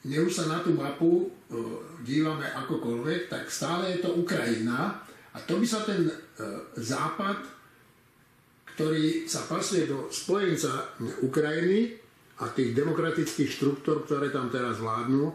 e, 0.06 0.10
nech 0.14 0.22
už 0.22 0.34
sa 0.34 0.46
na 0.46 0.62
tú 0.62 0.78
mapu 0.78 1.26
uh, 1.26 1.82
dívame 2.06 2.46
akokoľvek, 2.46 3.26
tak 3.26 3.50
stále 3.50 3.98
je 3.98 4.06
to 4.06 4.14
Ukrajina. 4.14 5.02
A 5.34 5.38
to 5.44 5.58
by 5.58 5.66
sa 5.66 5.82
ten 5.82 6.06
uh, 6.06 6.14
západ, 6.78 7.42
ktorý 8.78 9.26
sa 9.26 9.50
pasuje 9.50 9.90
do 9.90 10.14
spojenca 10.14 10.94
Ukrajiny, 11.26 12.06
a 12.36 12.52
tých 12.52 12.76
demokratických 12.76 13.48
štruktúr, 13.48 14.04
ktoré 14.04 14.28
tam 14.28 14.52
teraz 14.52 14.84
vládnu, 14.84 15.32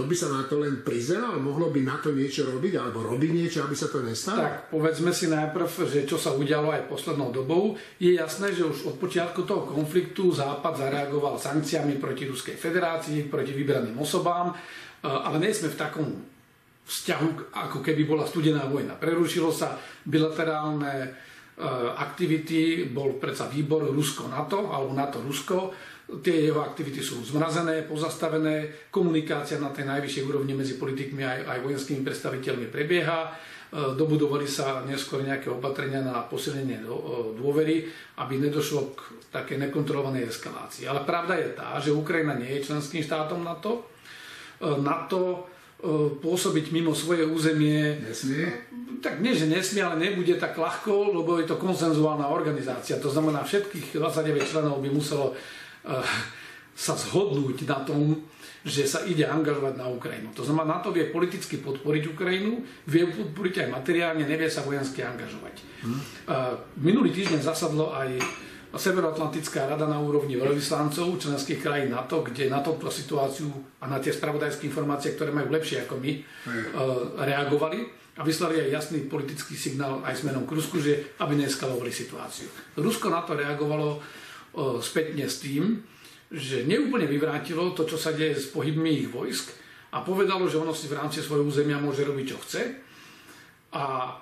to 0.00 0.08
by 0.08 0.16
sa 0.16 0.32
na 0.32 0.48
to 0.48 0.56
len 0.64 0.80
prizeral? 0.80 1.36
Mohlo 1.36 1.68
by 1.68 1.84
na 1.84 2.00
to 2.00 2.16
niečo 2.16 2.48
robiť? 2.48 2.72
Alebo 2.80 3.04
robiť 3.04 3.30
niečo, 3.36 3.68
aby 3.68 3.76
sa 3.76 3.92
to 3.92 4.00
nestalo? 4.00 4.40
Tak, 4.40 4.72
povedzme 4.72 5.12
si 5.12 5.28
najprv, 5.28 5.68
že 5.84 6.08
čo 6.08 6.16
sa 6.16 6.32
udialo 6.32 6.72
aj 6.72 6.88
poslednou 6.88 7.28
dobou. 7.28 7.76
Je 8.00 8.16
jasné, 8.16 8.56
že 8.56 8.64
už 8.64 8.88
od 8.88 8.96
počiatku 8.96 9.44
toho 9.44 9.68
konfliktu 9.68 10.32
Západ 10.32 10.80
zareagoval 10.80 11.36
sankciami 11.36 12.00
proti 12.00 12.24
Ruskej 12.24 12.56
federácii, 12.56 13.28
proti 13.28 13.52
vybraným 13.52 14.00
osobám, 14.00 14.48
e, 14.48 14.54
ale 15.04 15.36
nie 15.36 15.52
sme 15.52 15.68
v 15.68 15.76
takom 15.76 16.08
vzťahu, 16.88 17.52
ako 17.52 17.78
keby 17.84 18.08
bola 18.08 18.24
studená 18.24 18.64
vojna. 18.64 18.96
Prerušilo 18.96 19.52
sa 19.52 19.76
bilaterálne 20.08 20.94
e, 21.04 21.08
aktivity, 22.00 22.88
bol 22.88 23.20
predsa 23.20 23.52
výbor 23.52 23.84
Rusko-NATO, 23.92 24.72
alebo 24.72 24.96
NATO-Rusko, 24.96 25.58
Tie 26.18 26.50
jeho 26.50 26.58
aktivity 26.58 26.98
sú 26.98 27.22
zmrazené, 27.22 27.86
pozastavené, 27.86 28.90
komunikácia 28.90 29.62
na 29.62 29.70
tej 29.70 29.86
najvyššej 29.86 30.26
úrovni 30.26 30.58
medzi 30.58 30.74
politikmi 30.74 31.22
aj, 31.22 31.38
aj 31.46 31.58
vojenskými 31.62 32.02
predstaviteľmi 32.02 32.66
prebieha. 32.66 33.30
E, 33.70 33.94
dobudovali 33.94 34.50
sa 34.50 34.82
neskôr 34.82 35.22
nejaké 35.22 35.46
opatrenia 35.46 36.02
na 36.02 36.26
posilnenie 36.26 36.82
e, 36.82 36.86
dôvery, 37.38 37.86
aby 38.18 38.42
nedošlo 38.42 38.98
k 38.98 39.00
také 39.30 39.54
nekontrolovanej 39.54 40.26
eskalácii. 40.26 40.90
Ale 40.90 41.06
pravda 41.06 41.38
je 41.38 41.48
tá, 41.54 41.78
že 41.78 41.94
Ukrajina 41.94 42.34
nie 42.34 42.58
je 42.58 42.66
členským 42.66 43.06
štátom 43.06 43.46
NATO. 43.46 43.86
E, 44.58 44.66
NATO 44.82 45.46
pôsobiť 46.20 46.76
mimo 46.76 46.92
svoje 46.92 47.24
územie. 47.24 48.04
Nesmie? 48.04 48.52
Tak 49.00 49.24
nie, 49.24 49.32
že 49.32 49.48
nesmie, 49.48 49.80
ale 49.80 49.96
nebude 49.96 50.36
tak 50.36 50.52
ľahko, 50.52 51.16
lebo 51.16 51.40
je 51.40 51.48
to 51.48 51.56
konsenzuálna 51.56 52.28
organizácia. 52.28 53.00
To 53.00 53.08
znamená, 53.08 53.40
všetkých 53.40 53.96
29 53.96 54.44
členov 54.44 54.84
by 54.84 54.92
muselo 54.92 55.32
sa 56.74 56.94
zhodnúť 56.96 57.68
na 57.68 57.84
tom, 57.84 58.16
že 58.60 58.84
sa 58.84 59.04
ide 59.08 59.24
angažovať 59.24 59.80
na 59.80 59.88
Ukrajinu. 59.88 60.32
To 60.36 60.44
znamená, 60.44 60.80
NATO 60.80 60.92
vie 60.92 61.08
politicky 61.08 61.60
podporiť 61.64 62.12
Ukrajinu, 62.12 62.60
vie 62.88 63.08
podporiť 63.08 63.64
aj 63.64 63.68
materiálne, 63.72 64.28
nevie 64.28 64.52
sa 64.52 64.60
vojensky 64.60 65.00
angažovať. 65.00 65.64
Hmm. 65.80 66.00
Minulý 66.84 67.08
týždeň 67.12 67.40
zasadlo 67.40 67.96
aj 67.96 68.20
Severoatlantická 68.70 69.66
rada 69.66 69.82
na 69.82 69.98
úrovni 69.98 70.38
veľvyslancov 70.38 71.18
členských 71.18 71.58
krajín 71.58 71.90
NATO, 71.90 72.22
kde 72.22 72.46
na 72.46 72.62
túto 72.62 72.86
situáciu 72.86 73.50
a 73.82 73.90
na 73.90 73.98
tie 73.98 74.14
spravodajské 74.14 74.70
informácie, 74.70 75.18
ktoré 75.18 75.34
majú 75.34 75.50
lepšie 75.50 75.90
ako 75.90 75.98
my, 75.98 76.12
hmm. 76.22 76.64
reagovali 77.18 77.82
a 78.14 78.22
vyslali 78.22 78.62
aj 78.62 78.68
jasný 78.70 79.10
politický 79.10 79.58
signál 79.58 80.04
aj 80.06 80.22
smerom 80.22 80.46
k 80.46 80.54
Rusku, 80.54 80.78
že 80.78 81.18
aby 81.18 81.34
neeskalovali 81.40 81.90
situáciu. 81.90 82.46
Rusko 82.78 83.10
na 83.10 83.26
to 83.26 83.34
reagovalo 83.34 83.98
spätne 84.82 85.30
s 85.30 85.42
tým, 85.42 85.82
že 86.30 86.62
neúplne 86.62 87.10
vyvrátilo 87.10 87.74
to, 87.74 87.86
čo 87.86 87.98
sa 87.98 88.14
deje 88.14 88.38
s 88.38 88.54
pohybmi 88.54 89.02
ich 89.02 89.10
vojsk 89.10 89.50
a 89.90 90.06
povedalo, 90.06 90.46
že 90.46 90.62
ono 90.62 90.70
si 90.70 90.86
v 90.86 90.94
rámci 90.94 91.18
svojho 91.18 91.42
územia 91.42 91.82
môže 91.82 92.06
robiť, 92.06 92.26
čo 92.30 92.38
chce. 92.38 92.62
A, 93.74 94.14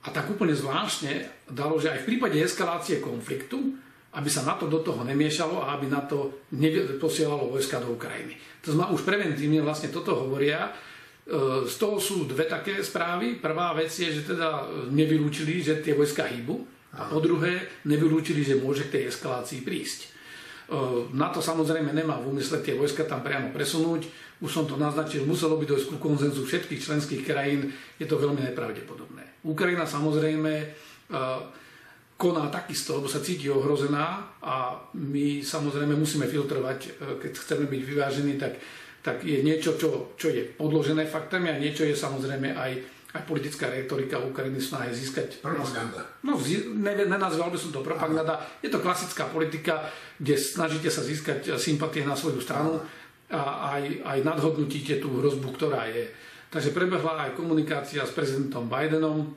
a 0.00 0.08
tak 0.08 0.32
úplne 0.32 0.56
zvláštne 0.56 1.44
dalo, 1.52 1.76
že 1.76 1.92
aj 1.92 2.04
v 2.04 2.08
prípade 2.08 2.40
eskalácie 2.40 3.04
konfliktu, 3.04 3.76
aby 4.12 4.28
sa 4.28 4.44
na 4.44 4.56
to 4.56 4.68
do 4.68 4.80
toho 4.80 5.04
nemiešalo 5.04 5.64
a 5.64 5.76
aby 5.76 5.88
na 5.88 6.04
to 6.04 6.44
posielalo 7.00 7.52
vojska 7.52 7.80
do 7.80 7.96
Ukrajiny. 7.96 8.36
To 8.64 8.72
znamená, 8.72 8.92
už 8.92 9.04
preventívne 9.04 9.60
vlastne 9.64 9.88
toto 9.88 10.16
hovoria. 10.16 10.68
E, 10.68 10.72
z 11.64 11.74
toho 11.80 11.96
sú 11.96 12.28
dve 12.28 12.44
také 12.44 12.80
správy. 12.84 13.40
Prvá 13.40 13.72
vec 13.72 13.92
je, 13.92 14.12
že 14.12 14.28
teda 14.28 14.68
nevylúčili, 14.92 15.64
že 15.64 15.80
tie 15.80 15.96
vojska 15.96 16.28
hýbu 16.28 16.71
a 16.92 17.08
po 17.08 17.24
druhé, 17.24 17.82
nevylúčili, 17.88 18.44
že 18.44 18.60
môže 18.60 18.88
k 18.88 19.00
tej 19.00 19.02
eskalácii 19.08 19.64
prísť. 19.64 20.12
Na 21.12 21.28
to 21.32 21.44
samozrejme 21.44 21.92
nemá 21.92 22.20
v 22.20 22.32
úmysle 22.32 22.60
tie 22.60 22.76
vojska 22.76 23.04
tam 23.04 23.24
priamo 23.24 23.52
presunúť. 23.52 24.08
Už 24.40 24.50
som 24.50 24.64
to 24.64 24.80
naznačil, 24.80 25.24
muselo 25.28 25.60
by 25.60 25.64
dojsť 25.68 25.86
ku 25.92 25.96
konzenzu 26.00 26.44
všetkých 26.44 26.80
členských 26.80 27.22
krajín. 27.24 27.72
Je 28.00 28.08
to 28.08 28.16
veľmi 28.16 28.40
nepravdepodobné. 28.40 29.44
Ukrajina 29.44 29.84
samozrejme 29.88 30.52
koná 32.16 32.46
takisto, 32.48 33.00
lebo 33.00 33.10
sa 33.10 33.18
cíti 33.18 33.50
ohrozená 33.50 34.38
a 34.38 34.78
my 34.94 35.42
samozrejme 35.42 35.98
musíme 35.98 36.30
filtrovať, 36.30 37.02
keď 37.18 37.32
chceme 37.34 37.64
byť 37.66 37.82
vyvážení, 37.82 38.38
tak, 38.38 38.62
tak 39.02 39.26
je 39.26 39.42
niečo, 39.42 39.74
čo, 39.74 40.14
čo 40.14 40.30
je 40.30 40.46
podložené 40.54 41.04
faktami 41.10 41.50
a 41.50 41.58
niečo 41.58 41.82
je 41.82 41.98
samozrejme 41.98 42.54
aj 42.54 42.70
aj 43.12 43.28
politická 43.28 43.68
retorika 43.68 44.16
Ukrajiny 44.16 44.56
snahe 44.56 44.88
získať... 44.88 45.44
Propaganda. 45.44 46.00
No, 46.24 46.40
ne, 46.80 46.92
nenazval 46.96 47.52
by 47.52 47.58
som 47.60 47.68
to 47.68 47.84
propaganda. 47.84 48.40
Je 48.64 48.72
to 48.72 48.80
klasická 48.80 49.28
politika, 49.28 49.84
kde 50.16 50.40
snažíte 50.40 50.88
sa 50.88 51.04
získať 51.04 51.60
sympatie 51.60 52.08
na 52.08 52.16
svoju 52.16 52.40
stranu 52.40 52.80
a 53.28 53.76
aj, 53.76 53.84
aj 54.00 54.18
nadhodnotíte 54.24 54.96
tú 54.96 55.20
hrozbu, 55.20 55.52
ktorá 55.56 55.92
je. 55.92 56.08
Takže 56.52 56.72
prebehla 56.72 57.28
aj 57.28 57.36
komunikácia 57.36 58.04
s 58.04 58.12
prezidentom 58.12 58.68
Bidenom 58.68 59.32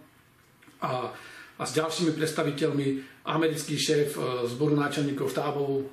a, 0.84 1.12
a 1.60 1.64
s 1.64 1.72
ďalšími 1.76 2.12
predstaviteľmi. 2.16 2.88
Americký 3.28 3.80
šéf 3.80 4.20
e, 4.20 4.20
zboru 4.52 4.76
náčelníkov 4.76 5.32
štábov 5.32 5.70
e, 5.72 5.84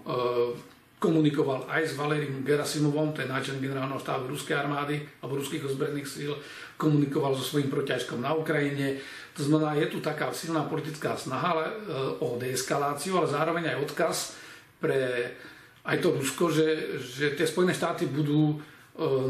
komunikoval 1.02 1.66
aj 1.66 1.82
s 1.90 1.98
Valerim 1.98 2.46
Gerasimovom, 2.46 3.10
to 3.10 3.26
je 3.26 3.30
náčelník 3.30 3.66
generálneho 3.66 3.98
štábu 3.98 4.30
ruskej 4.30 4.54
armády 4.54 5.02
alebo 5.18 5.42
ruských 5.42 5.66
ozbrojených 5.66 6.06
síl, 6.06 6.30
komunikoval 6.82 7.38
so 7.38 7.46
svojím 7.46 7.70
protiažkom 7.70 8.18
na 8.18 8.34
Ukrajine. 8.34 8.98
To 9.38 9.46
znamená, 9.46 9.78
je 9.78 9.86
tu 9.86 10.02
taká 10.02 10.34
silná 10.34 10.66
politická 10.66 11.14
snaha 11.14 11.54
e, 11.54 11.66
o 12.18 12.34
deeskaláciu, 12.42 13.22
ale 13.22 13.30
zároveň 13.30 13.70
aj 13.70 13.82
odkaz 13.86 14.16
pre 14.82 15.30
aj 15.86 15.98
to 16.02 16.14
Rusko, 16.14 16.50
že, 16.50 16.98
že 16.98 17.38
tie 17.38 17.46
Spojené 17.46 17.70
štáty 17.70 18.10
budú 18.10 18.54
e, 18.54 18.56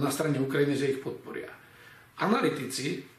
na 0.01 0.09
strane 0.09 0.41
Ukrajiny, 0.41 0.73
že 0.73 0.97
ich 0.97 1.05
podporia. 1.05 1.53
analytici, 2.17 3.13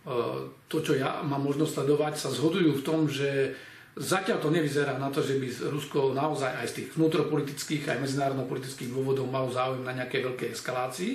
to, 0.67 0.77
čo 0.83 0.99
ja 0.99 1.23
mám 1.23 1.47
možnosť 1.47 1.79
sledovať, 1.79 2.13
sa 2.19 2.29
zhodujú 2.31 2.71
v 2.79 2.85
tom, 2.85 3.07
že 3.07 3.55
Zatiaľ 3.93 4.41
to 4.41 4.49
nevyzerá 4.49 4.97
na 4.97 5.13
to, 5.13 5.21
že 5.21 5.37
by 5.37 5.69
Rusko 5.69 6.17
naozaj 6.17 6.49
aj 6.49 6.65
z 6.65 6.75
tých 6.81 6.89
vnútropolitických 6.97 7.93
aj 7.93 8.01
medzinárodnopolitických 8.01 8.89
dôvodov 8.89 9.29
malo 9.29 9.53
záujem 9.53 9.85
na 9.85 9.93
nejakej 9.93 10.33
veľkej 10.33 10.49
eskalácii, 10.57 11.13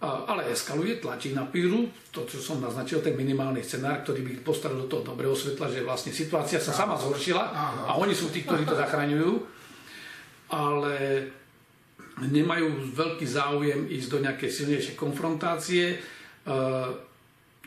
ale 0.00 0.48
eskaluje, 0.48 0.96
tlačí 0.96 1.36
na 1.36 1.44
píru, 1.44 1.92
to, 2.08 2.24
čo 2.24 2.40
som 2.40 2.56
naznačil, 2.56 3.04
ten 3.04 3.12
minimálny 3.12 3.60
scenár, 3.60 4.00
ktorý 4.00 4.24
by 4.24 4.32
postavil 4.40 4.84
do 4.84 4.88
toho 4.88 5.04
dobrého 5.04 5.36
svetla, 5.36 5.68
že 5.68 5.84
vlastne 5.84 6.08
situácia 6.08 6.56
sa 6.56 6.72
sama 6.72 6.96
zhoršila 6.96 7.44
a 7.84 7.92
oni 8.00 8.16
sú 8.16 8.32
tí, 8.32 8.48
ktorí 8.48 8.64
to 8.64 8.80
zachraňujú, 8.80 9.32
ale 10.56 10.96
nemajú 12.24 12.96
veľký 12.96 13.26
záujem 13.28 13.92
ísť 13.92 14.08
do 14.08 14.18
nejakej 14.24 14.50
silnejšej 14.50 14.96
konfrontácie. 14.96 16.00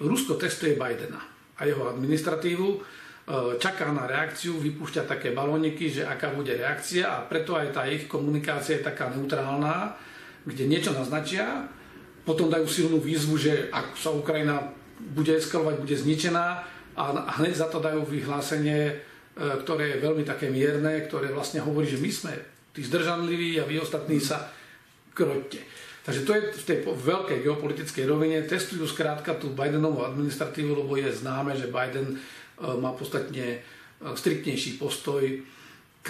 Rusko 0.01 0.33
testuje 0.41 0.73
Bidena 0.73 1.21
a 1.57 1.69
jeho 1.69 1.85
administratívu. 1.85 2.67
E, 2.73 2.77
čaká 3.61 3.93
na 3.93 4.09
reakciu, 4.09 4.57
vypúšťa 4.57 5.05
také 5.05 5.31
balóniky, 5.31 5.85
že 5.85 6.01
aká 6.03 6.33
bude 6.33 6.49
reakcia 6.49 7.07
a 7.07 7.21
preto 7.23 7.53
aj 7.53 7.77
tá 7.77 7.85
ich 7.85 8.09
komunikácia 8.09 8.81
je 8.81 8.83
taká 8.89 9.13
neutrálna, 9.13 9.93
kde 10.43 10.65
niečo 10.65 10.91
naznačia, 10.97 11.69
potom 12.23 12.47
dajú 12.47 12.67
silnú 12.67 12.97
výzvu, 12.99 13.35
že 13.35 13.67
ak 13.71 13.99
sa 13.99 14.15
Ukrajina 14.15 14.71
bude 14.99 15.35
eskalovať, 15.35 15.75
bude 15.83 15.95
zničená 15.95 16.45
a 16.95 17.03
hneď 17.39 17.53
za 17.59 17.67
to 17.67 17.83
dajú 17.83 18.07
vyhlásenie, 18.07 18.81
e, 18.89 18.93
ktoré 19.35 19.95
je 19.97 20.03
veľmi 20.03 20.23
také 20.23 20.47
mierne, 20.47 21.03
ktoré 21.03 21.31
vlastne 21.35 21.59
hovorí, 21.59 21.87
že 21.87 21.99
my 21.99 22.09
sme 22.09 22.33
tí 22.71 22.81
zdržanliví 22.81 23.59
a 23.59 23.67
vy 23.67 23.83
ostatní 23.83 24.17
sa 24.23 24.49
kroďte. 25.13 25.61
Takže 26.03 26.21
to 26.27 26.31
je 26.35 26.41
v 26.51 26.67
tej 26.67 26.77
veľkej 26.83 27.47
geopolitickej 27.47 28.03
rovine. 28.03 28.43
Testujú 28.43 28.83
skrátka 28.83 29.39
tú 29.39 29.55
Bidenovú 29.55 30.03
administratívu, 30.03 30.83
lebo 30.83 30.99
je 30.99 31.07
známe, 31.15 31.55
že 31.55 31.71
Biden 31.71 32.19
E, 32.63 32.77
má 32.77 32.93
podstatne 32.93 33.47
e, 33.49 33.59
striktnejší 34.13 34.77
postoj 34.77 35.25
k 36.05 36.09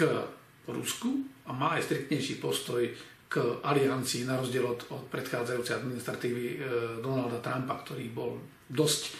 Rusku 0.68 1.24
a 1.48 1.56
má 1.56 1.76
aj 1.76 1.88
striktnejší 1.88 2.38
postoj 2.40 2.84
k 3.34 3.42
aliancii 3.66 4.30
na 4.30 4.38
rozdiel 4.38 4.62
od, 4.62 4.86
od 4.94 5.02
predchádzajúcej 5.10 5.82
administratívy 5.82 6.44
e, 6.46 6.56
Donalda 7.02 7.42
Trumpa, 7.42 7.82
ktorý 7.82 8.14
bol 8.14 8.38
dosť 8.70 9.10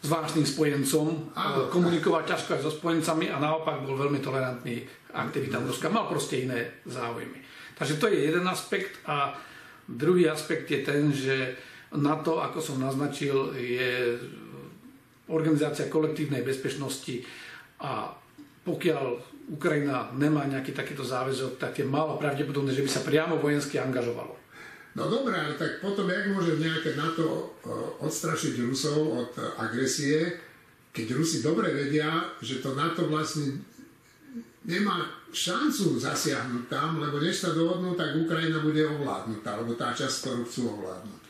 zvláštnym 0.00 0.46
spojencom, 0.48 1.36
Áno. 1.36 1.68
komunikovať 1.68 2.24
ťažko 2.32 2.50
aj 2.56 2.62
so 2.64 2.72
spojencami 2.72 3.28
a 3.28 3.36
naopak 3.36 3.84
bol 3.84 3.98
veľmi 3.98 4.24
tolerantný 4.24 4.88
aktivitám 5.12 5.68
Ruska. 5.68 5.92
Mal 5.92 6.08
proste 6.08 6.48
iné 6.48 6.80
záujmy. 6.88 7.44
Takže 7.76 8.00
to 8.00 8.08
je 8.08 8.24
jeden 8.24 8.48
aspekt 8.48 9.04
a 9.04 9.36
druhý 9.84 10.30
aspekt 10.32 10.72
je 10.72 10.80
ten, 10.80 11.12
že 11.12 11.60
na 11.92 12.16
to, 12.24 12.40
ako 12.40 12.62
som 12.62 12.80
naznačil, 12.80 13.52
je 13.52 14.16
organizácia 15.28 15.92
kolektívnej 15.92 16.40
bezpečnosti 16.40 17.20
a 17.84 18.16
pokiaľ 18.64 19.37
Ukrajina 19.48 20.12
nemá 20.12 20.44
nejaký 20.44 20.76
takýto 20.76 21.04
záväzok, 21.04 21.56
tak 21.56 21.80
je 21.80 21.84
málo 21.88 22.20
pravdepodobné, 22.20 22.76
že 22.76 22.84
by 22.84 22.90
sa 22.92 23.02
priamo 23.04 23.40
vojensky 23.40 23.80
angažovalo. 23.80 24.36
No 24.96 25.08
dobré, 25.08 25.38
ale 25.38 25.54
tak 25.54 25.80
potom 25.80 26.10
jak 26.10 26.28
môže 26.32 26.58
nejaké 26.58 26.98
NATO 26.98 27.24
e, 27.62 27.70
odstrašiť 28.02 28.60
Rusov 28.66 28.98
od 29.24 29.32
agresie, 29.60 30.36
keď 30.90 31.06
Rusi 31.14 31.38
dobre 31.44 31.70
vedia, 31.70 32.34
že 32.42 32.58
to 32.58 32.74
NATO 32.74 33.06
vlastne 33.06 33.62
nemá 34.66 35.06
šancu 35.30 36.00
zasiahnuť 36.00 36.64
tam, 36.66 36.98
lebo 37.00 37.20
než 37.20 37.40
sa 37.40 37.54
dohodnú, 37.54 37.94
tak 37.94 38.16
Ukrajina 38.16 38.60
bude 38.64 38.82
ovládnutá, 38.84 39.60
alebo 39.60 39.76
tá 39.76 39.92
časť, 39.92 40.24
ktorú 40.24 40.42
chcú 40.48 40.62
ovládnuť. 40.80 41.22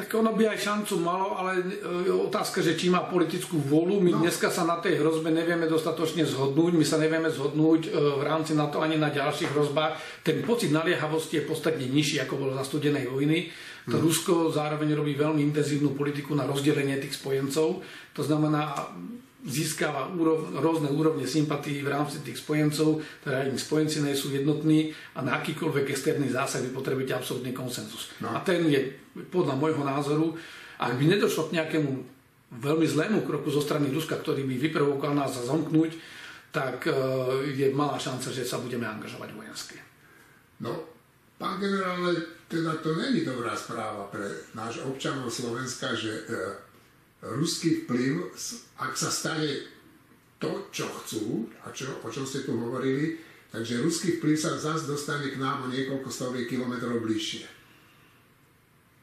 Tak 0.00 0.16
ono 0.16 0.32
by 0.32 0.48
aj 0.48 0.64
šancu 0.64 0.96
malo, 1.04 1.36
ale 1.36 1.60
je 2.08 2.08
otázka, 2.08 2.64
že 2.64 2.72
či 2.72 2.88
má 2.88 3.04
politickú 3.04 3.60
vôľu. 3.60 4.00
My 4.00 4.16
no. 4.16 4.24
dneska 4.24 4.48
sa 4.48 4.64
na 4.64 4.80
tej 4.80 4.96
hrozbe 4.96 5.28
nevieme 5.28 5.68
dostatočne 5.68 6.24
zhodnúť, 6.24 6.72
my 6.72 6.86
sa 6.88 6.96
nevieme 6.96 7.28
zhodnúť 7.28 7.84
e, 7.84 7.88
v 7.92 8.22
rámci 8.24 8.56
NATO 8.56 8.80
ani 8.80 8.96
na 8.96 9.12
ďalších 9.12 9.52
hrozbách. 9.52 10.24
Ten 10.24 10.40
pocit 10.40 10.72
naliehavosti 10.72 11.44
je 11.44 11.44
podstatne 11.44 11.84
nižší, 11.84 12.16
ako 12.24 12.40
bol 12.40 12.56
za 12.56 12.64
studenej 12.64 13.12
vojny. 13.12 13.52
To 13.92 14.00
hmm. 14.00 14.04
Rusko 14.08 14.32
zároveň 14.48 14.96
robí 14.96 15.12
veľmi 15.12 15.44
intenzívnu 15.52 15.92
politiku 15.92 16.32
na 16.32 16.48
rozdelenie 16.48 16.96
tých 16.96 17.20
spojencov. 17.20 17.84
To 18.16 18.22
znamená, 18.24 18.72
získava 19.40 20.12
úrov, 20.12 20.52
rôzne 20.60 20.92
úrovne 20.92 21.24
sympatí 21.24 21.80
v 21.80 21.88
rámci 21.88 22.20
tých 22.20 22.44
spojencov, 22.44 23.00
teda 23.24 23.48
im 23.48 23.56
spojenci 23.56 24.04
nie 24.04 24.12
sú 24.12 24.28
jednotní 24.28 24.92
a 25.16 25.24
na 25.24 25.40
akýkoľvek 25.40 25.88
externý 25.88 26.28
zásah 26.28 26.60
vy 26.60 26.70
potrebujete 26.76 27.16
absolútny 27.16 27.56
konsenzus. 27.56 28.12
No. 28.20 28.36
A 28.36 28.44
ten 28.44 28.68
je 28.68 28.92
podľa 29.32 29.56
môjho 29.56 29.80
názoru, 29.80 30.36
ak 30.76 30.92
by 30.96 31.04
nedošlo 31.08 31.48
k 31.48 31.56
nejakému 31.56 31.90
veľmi 32.60 32.86
zlému 32.88 33.24
kroku 33.24 33.48
zo 33.48 33.64
strany 33.64 33.88
Ruska, 33.88 34.20
ktorý 34.20 34.44
by 34.44 34.56
vyprovokoval 34.58 35.16
nás 35.16 35.32
za 35.32 35.46
zomknúť, 35.48 35.96
tak 36.50 36.90
e, 36.90 36.92
je 37.54 37.66
malá 37.70 37.96
šanca, 37.96 38.34
že 38.34 38.42
sa 38.42 38.58
budeme 38.58 38.84
angažovať 38.84 39.30
vojensky. 39.32 39.78
No, 40.60 40.74
pán 41.38 41.62
generál, 41.62 42.10
teda 42.50 42.82
to 42.82 42.98
není 42.98 43.22
dobrá 43.22 43.54
správa 43.54 44.10
pre 44.10 44.26
náš 44.52 44.82
občanov 44.82 45.30
Slovenska, 45.30 45.94
že 45.94 46.10
e, 46.10 46.22
ruský 47.24 47.84
vplyv, 47.84 48.32
ak 48.80 48.92
sa 48.96 49.12
stane 49.12 49.68
to, 50.40 50.72
čo 50.72 50.88
chcú, 50.88 51.52
a 51.64 51.68
čo, 51.70 52.00
o 52.00 52.08
čom 52.08 52.24
ste 52.24 52.48
tu 52.48 52.56
hovorili, 52.56 53.20
takže 53.52 53.84
ruský 53.84 54.16
vplyv 54.16 54.36
sa 54.40 54.56
zase 54.56 54.88
dostane 54.88 55.28
k 55.28 55.36
nám 55.36 55.68
o 55.68 55.72
niekoľko 55.72 56.08
stoviek 56.08 56.48
kilometrov 56.48 57.04
bližšie. 57.04 57.44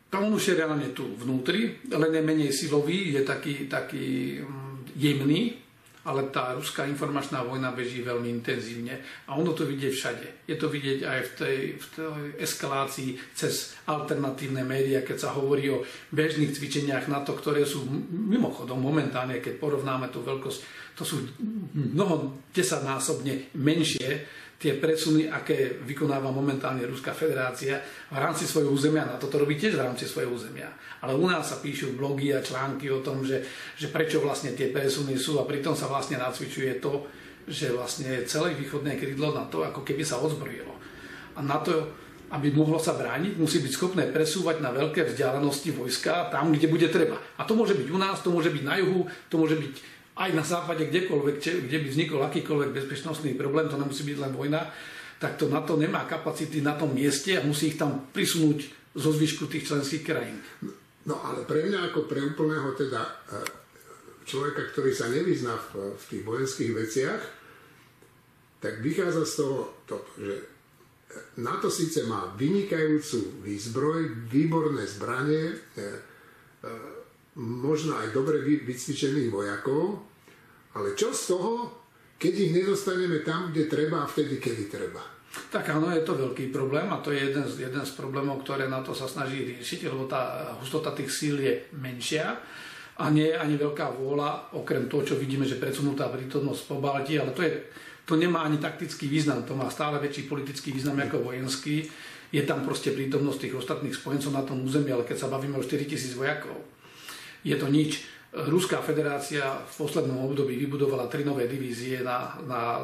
To 0.07 0.23
on 0.23 0.33
už 0.33 0.49
je 0.49 0.57
reálne 0.57 0.89
tu 0.95 1.03
vnútri, 1.19 1.83
len 1.91 2.11
je 2.15 2.23
menej 2.23 2.51
silový, 2.55 3.11
je 3.11 3.21
taký, 3.27 3.67
taký 3.67 4.39
mm, 4.39 4.95
jemný, 4.95 5.66
ale 6.07 6.31
tá 6.31 6.55
ruská 6.55 6.87
informačná 6.87 7.43
vojna 7.43 7.75
beží 7.75 7.99
veľmi 7.99 8.31
intenzívne 8.31 9.03
a 9.27 9.35
ono 9.35 9.51
to 9.51 9.67
vidieť 9.67 9.91
všade. 9.91 10.27
Je 10.47 10.55
to 10.55 10.71
vidieť 10.71 11.03
aj 11.03 11.19
v 11.19 11.31
tej, 11.35 11.57
v 11.75 11.85
tej 11.91 12.07
eskalácii 12.39 13.09
cez 13.35 13.75
alternatívne 13.91 14.63
médiá, 14.63 15.03
keď 15.03 15.27
sa 15.27 15.29
hovorí 15.35 15.67
o 15.67 15.83
bežných 16.15 16.55
cvičeniach 16.55 17.11
NATO, 17.11 17.35
ktoré 17.35 17.67
sú 17.67 17.83
mimochodom 18.07 18.79
momentálne, 18.79 19.43
keď 19.43 19.59
porovnáme 19.59 20.07
tú 20.07 20.23
veľkosť, 20.23 20.59
to 20.95 21.03
sú 21.03 21.27
mnoho 21.75 22.39
desaťnásobne 22.55 23.53
menšie 23.59 24.25
tie 24.57 24.73
presuny, 24.81 25.29
aké 25.29 25.77
vykonáva 25.85 26.33
momentálne 26.33 26.81
Ruská 26.89 27.13
federácia 27.13 27.77
v 28.09 28.17
rámci 28.17 28.49
svojho 28.49 28.73
územia. 28.73 29.05
Na 29.05 29.21
toto 29.21 29.37
robí 29.37 29.53
tiež 29.53 29.77
v 29.77 29.85
rámci 29.85 30.09
svojho 30.09 30.33
územia. 30.33 30.73
Ale 31.05 31.13
u 31.13 31.29
nás 31.29 31.45
sa 31.45 31.61
píšu 31.61 31.93
blogy 31.93 32.33
a 32.33 32.41
články 32.41 32.89
o 32.89 33.05
tom, 33.05 33.21
že, 33.21 33.45
že 33.77 33.93
prečo 33.93 34.17
vlastne 34.17 34.57
tie 34.57 34.73
presuny 34.73 35.13
sú 35.13 35.37
a 35.37 35.45
pritom 35.45 35.77
sa 35.77 35.85
vlastne 35.85 36.17
nacvičuje 36.17 36.81
to, 36.81 37.05
že 37.45 37.69
vlastne 37.69 38.25
celé 38.25 38.57
východné 38.57 38.97
krídlo 38.97 39.29
na 39.31 39.45
to, 39.45 39.61
ako 39.61 39.85
keby 39.85 40.01
sa 40.01 40.17
odzbrojilo. 40.17 40.73
A 41.37 41.45
na 41.45 41.61
to, 41.61 41.93
aby 42.33 42.49
mohlo 42.49 42.81
sa 42.81 42.97
brániť, 42.97 43.37
musí 43.37 43.61
byť 43.61 43.71
schopné 43.71 44.03
presúvať 44.09 44.59
na 44.59 44.73
veľké 44.73 45.05
vzdialenosti 45.05 45.69
vojska 45.71 46.33
tam, 46.33 46.49
kde 46.49 46.67
bude 46.67 46.89
treba. 46.89 47.21
A 47.37 47.45
to 47.45 47.53
môže 47.53 47.77
byť 47.77 47.87
u 47.93 47.97
nás, 48.01 48.19
to 48.25 48.33
môže 48.33 48.49
byť 48.51 48.63
na 48.65 48.75
juhu, 48.81 49.05
to 49.29 49.37
môže 49.37 49.55
byť 49.55 49.73
aj 50.17 50.31
na 50.33 50.43
západe, 50.43 50.89
kdekoľvek, 50.89 51.35
kde 51.39 51.77
by 51.77 51.87
vznikol 51.87 52.19
akýkoľvek 52.25 52.73
bezpečnostný 52.73 53.37
problém, 53.37 53.69
to 53.69 53.77
nemusí 53.77 54.01
byť 54.01 54.17
len 54.17 54.33
vojna, 54.33 54.61
tak 55.17 55.37
to 55.37 55.49
na 55.49 55.61
to 55.61 55.77
nemá 55.77 56.05
kapacity 56.09 56.61
na 56.61 56.77
tom 56.77 56.93
mieste 56.93 57.37
a 57.37 57.45
musí 57.45 57.73
ich 57.73 57.79
tam 57.79 58.09
prisunúť 58.13 58.59
zo 58.97 59.09
zvyšku 59.13 59.45
tých 59.45 59.69
členských 59.69 60.03
krajín. 60.05 60.41
No 61.05 61.21
ale 61.21 61.45
pre 61.45 61.65
mňa 61.69 61.93
ako 61.93 62.09
pre 62.09 62.19
úplného 62.19 62.73
teda 62.73 63.01
e, 63.01 63.11
človeka, 64.25 64.73
ktorý 64.73 64.91
sa 64.91 65.07
nevyzná 65.07 65.55
v, 65.71 65.95
v 65.95 66.03
tých 66.09 66.23
vojenských 66.25 66.71
veciach, 66.73 67.21
tak 68.57 68.81
vychádza 68.81 69.23
z 69.23 69.33
toho 69.37 69.57
toto, 69.85 70.11
že 70.17 70.35
NATO 71.37 71.69
síce 71.69 72.03
má 72.03 72.33
vynikajúcu 72.35 73.45
výzbroj, 73.45 74.27
výborné 74.27 74.83
zbranie, 74.85 75.53
e, 75.53 75.55
e, 75.77 76.96
možno 77.37 78.01
aj 78.01 78.09
dobre 78.17 78.41
vycvičených 78.41 79.29
vojakov, 79.29 80.01
ale 80.73 80.97
čo 80.97 81.13
z 81.13 81.37
toho, 81.37 81.53
keď 82.17 82.33
ich 82.33 82.51
nedostaneme 82.53 83.21
tam, 83.21 83.53
kde 83.53 83.69
treba 83.69 84.01
a 84.01 84.09
vtedy, 84.09 84.41
kedy 84.41 84.65
treba? 84.73 85.01
Tak 85.53 85.69
áno, 85.69 85.93
je 85.93 86.01
to 86.01 86.17
veľký 86.17 86.49
problém 86.49 86.89
a 86.89 86.97
to 86.97 87.13
je 87.13 87.29
jeden 87.29 87.45
z, 87.45 87.69
jeden 87.69 87.85
z 87.85 87.93
problémov, 87.93 88.41
ktoré 88.41 88.65
na 88.65 88.81
to 88.81 88.97
sa 88.97 89.05
snaží 89.05 89.53
riešiť, 89.53 89.85
lebo 89.85 90.09
tá 90.09 90.49
hustota 90.57 90.97
tých 90.97 91.13
síl 91.13 91.37
je 91.37 91.53
menšia 91.77 92.41
a 92.97 93.13
nie 93.13 93.29
je 93.29 93.37
ani 93.37 93.53
veľká 93.53 93.93
vôľa, 94.01 94.57
okrem 94.57 94.89
toho, 94.89 95.05
čo 95.05 95.15
vidíme, 95.21 95.45
že 95.45 95.61
predsunutá 95.61 96.09
prítomnosť 96.09 96.61
po 96.65 96.81
Balti, 96.81 97.21
ale 97.21 97.37
to, 97.37 97.45
je, 97.45 97.53
to 98.09 98.17
nemá 98.17 98.41
ani 98.41 98.57
taktický 98.57 99.05
význam, 99.05 99.45
to 99.45 99.53
má 99.53 99.69
stále 99.69 100.01
väčší 100.01 100.25
politický 100.25 100.73
význam 100.73 100.97
ako 101.05 101.29
vojenský. 101.29 101.85
Je 102.33 102.43
tam 102.43 102.65
proste 102.65 102.91
prítomnosť 102.91 103.47
tých 103.47 103.55
ostatných 103.55 103.93
spojencov 103.95 104.33
na 104.33 104.43
tom 104.43 104.65
území, 104.65 104.89
ale 104.89 105.05
keď 105.05 105.17
sa 105.21 105.31
bavíme 105.31 105.55
o 105.55 105.63
4000 105.63 106.17
vojakov, 106.17 106.57
je 107.47 107.55
to 107.55 107.71
nič. 107.71 108.03
Ruská 108.35 108.83
federácia 108.83 109.47
v 109.63 109.73
poslednom 109.79 110.27
období 110.27 110.59
vybudovala 110.59 111.07
tri 111.07 111.23
nové 111.23 111.47
divízie 111.47 112.03
na, 112.03 112.35
na 112.43 112.83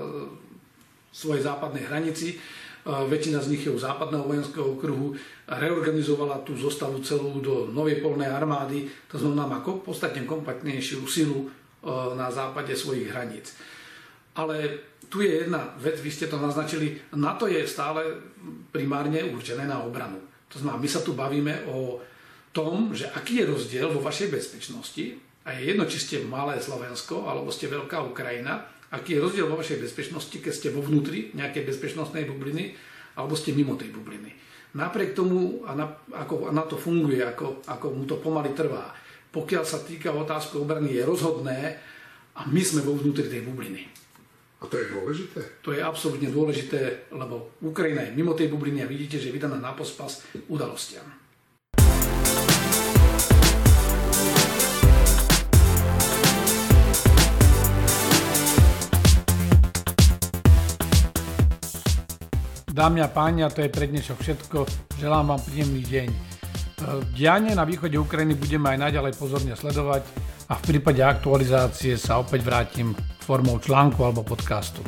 svojej 1.12 1.44
západnej 1.44 1.84
hranici. 1.86 2.40
väčšina 2.84 3.40
z 3.40 3.52
nich 3.56 3.64
je 3.64 3.72
u 3.72 3.80
západného 3.80 4.28
vojenského 4.28 4.76
okruhu, 4.76 5.16
reorganizovala 5.48 6.44
tú 6.44 6.56
zostavu 6.56 7.00
celú 7.00 7.40
do 7.40 7.72
novej 7.72 8.04
polnej 8.04 8.28
armády, 8.28 8.88
to 9.08 9.16
znamená 9.20 9.48
má 9.48 9.60
podstatne 9.64 10.28
kompaktnejšiu 10.28 11.00
silu 11.08 11.48
na 12.16 12.32
západe 12.32 12.76
svojich 12.76 13.12
hraníc. 13.12 13.56
Ale 14.36 14.84
tu 15.08 15.22
je 15.22 15.46
jedna 15.46 15.78
vec, 15.78 16.02
vy 16.02 16.12
ste 16.12 16.26
to 16.28 16.42
naznačili, 16.42 16.98
NATO 17.14 17.46
je 17.46 17.62
stále 17.68 18.04
primárne 18.74 19.22
určené 19.32 19.70
na 19.70 19.84
obranu. 19.84 20.20
To 20.50 20.60
znamená, 20.60 20.82
my 20.82 20.90
sa 20.90 21.02
tu 21.06 21.14
bavíme 21.14 21.70
o 21.70 22.02
tom, 22.54 22.94
že 22.94 23.10
aký 23.12 23.42
je 23.42 23.50
rozdiel 23.50 23.90
vo 23.90 24.00
vašej 24.00 24.30
bezpečnosti, 24.30 25.20
a 25.44 25.60
je 25.60 25.76
jedno, 25.76 25.84
či 25.84 26.00
ste 26.00 26.24
malé 26.24 26.64
Slovensko, 26.64 27.28
alebo 27.28 27.52
ste 27.52 27.68
veľká 27.68 28.00
Ukrajina, 28.08 28.64
aký 28.96 29.20
je 29.20 29.24
rozdiel 29.24 29.46
vo 29.50 29.60
vašej 29.60 29.84
bezpečnosti, 29.84 30.38
keď 30.40 30.54
ste 30.56 30.72
vo 30.72 30.80
vnútri 30.80 31.36
nejakej 31.36 31.68
bezpečnostnej 31.68 32.24
bubliny 32.30 32.78
alebo 33.14 33.36
ste 33.36 33.54
mimo 33.54 33.76
tej 33.76 33.92
bubliny. 33.94 34.32
Napriek 34.74 35.14
tomu, 35.14 35.62
a 35.70 35.78
na, 35.78 35.86
ako 36.16 36.50
na 36.50 36.66
to 36.66 36.80
funguje, 36.80 37.22
ako, 37.22 37.62
ako 37.70 37.86
mu 37.94 38.04
to 38.10 38.18
pomaly 38.18 38.58
trvá, 38.58 38.90
pokiaľ 39.30 39.64
sa 39.66 39.82
týka 39.82 40.10
otázky 40.14 40.58
obrany, 40.58 40.98
je 40.98 41.04
rozhodné 41.06 41.78
a 42.34 42.42
my 42.50 42.62
sme 42.62 42.82
vo 42.82 42.98
vnútri 42.98 43.30
tej 43.30 43.46
bubliny. 43.46 43.86
A 44.62 44.66
to 44.66 44.80
je 44.80 44.90
dôležité? 44.96 45.42
To 45.62 45.76
je 45.76 45.84
absolútne 45.84 46.32
dôležité, 46.32 47.12
lebo 47.12 47.60
Ukrajina 47.60 48.08
je 48.08 48.16
mimo 48.16 48.32
tej 48.34 48.48
bubliny 48.48 48.82
a 48.82 48.90
vidíte, 48.90 49.20
že 49.20 49.30
je 49.30 49.36
vydaná 49.36 49.60
na 49.60 49.76
pospas 49.76 50.24
udalostiam. 50.48 51.23
Dámy 62.74 63.06
a 63.06 63.08
páni, 63.08 63.46
a 63.46 63.54
to 63.54 63.62
je 63.62 63.70
pre 63.70 63.86
dnešok 63.86 64.18
všetko. 64.18 64.66
Želám 64.98 65.30
vám 65.30 65.42
príjemný 65.46 65.86
deň. 65.86 66.10
E, 66.10 66.18
dianie 67.14 67.54
na 67.54 67.70
východe 67.70 67.94
Ukrajiny 68.02 68.34
budeme 68.34 68.74
aj 68.74 68.90
naďalej 68.90 69.14
pozorne 69.14 69.54
sledovať 69.54 70.02
a 70.50 70.58
v 70.58 70.64
prípade 70.68 71.06
aktualizácie 71.06 71.96
sa 72.02 72.18
opäť 72.18 72.42
vrátim 72.42 72.98
formou 73.22 73.62
článku 73.62 74.02
alebo 74.02 74.26
podcastu. 74.26 74.82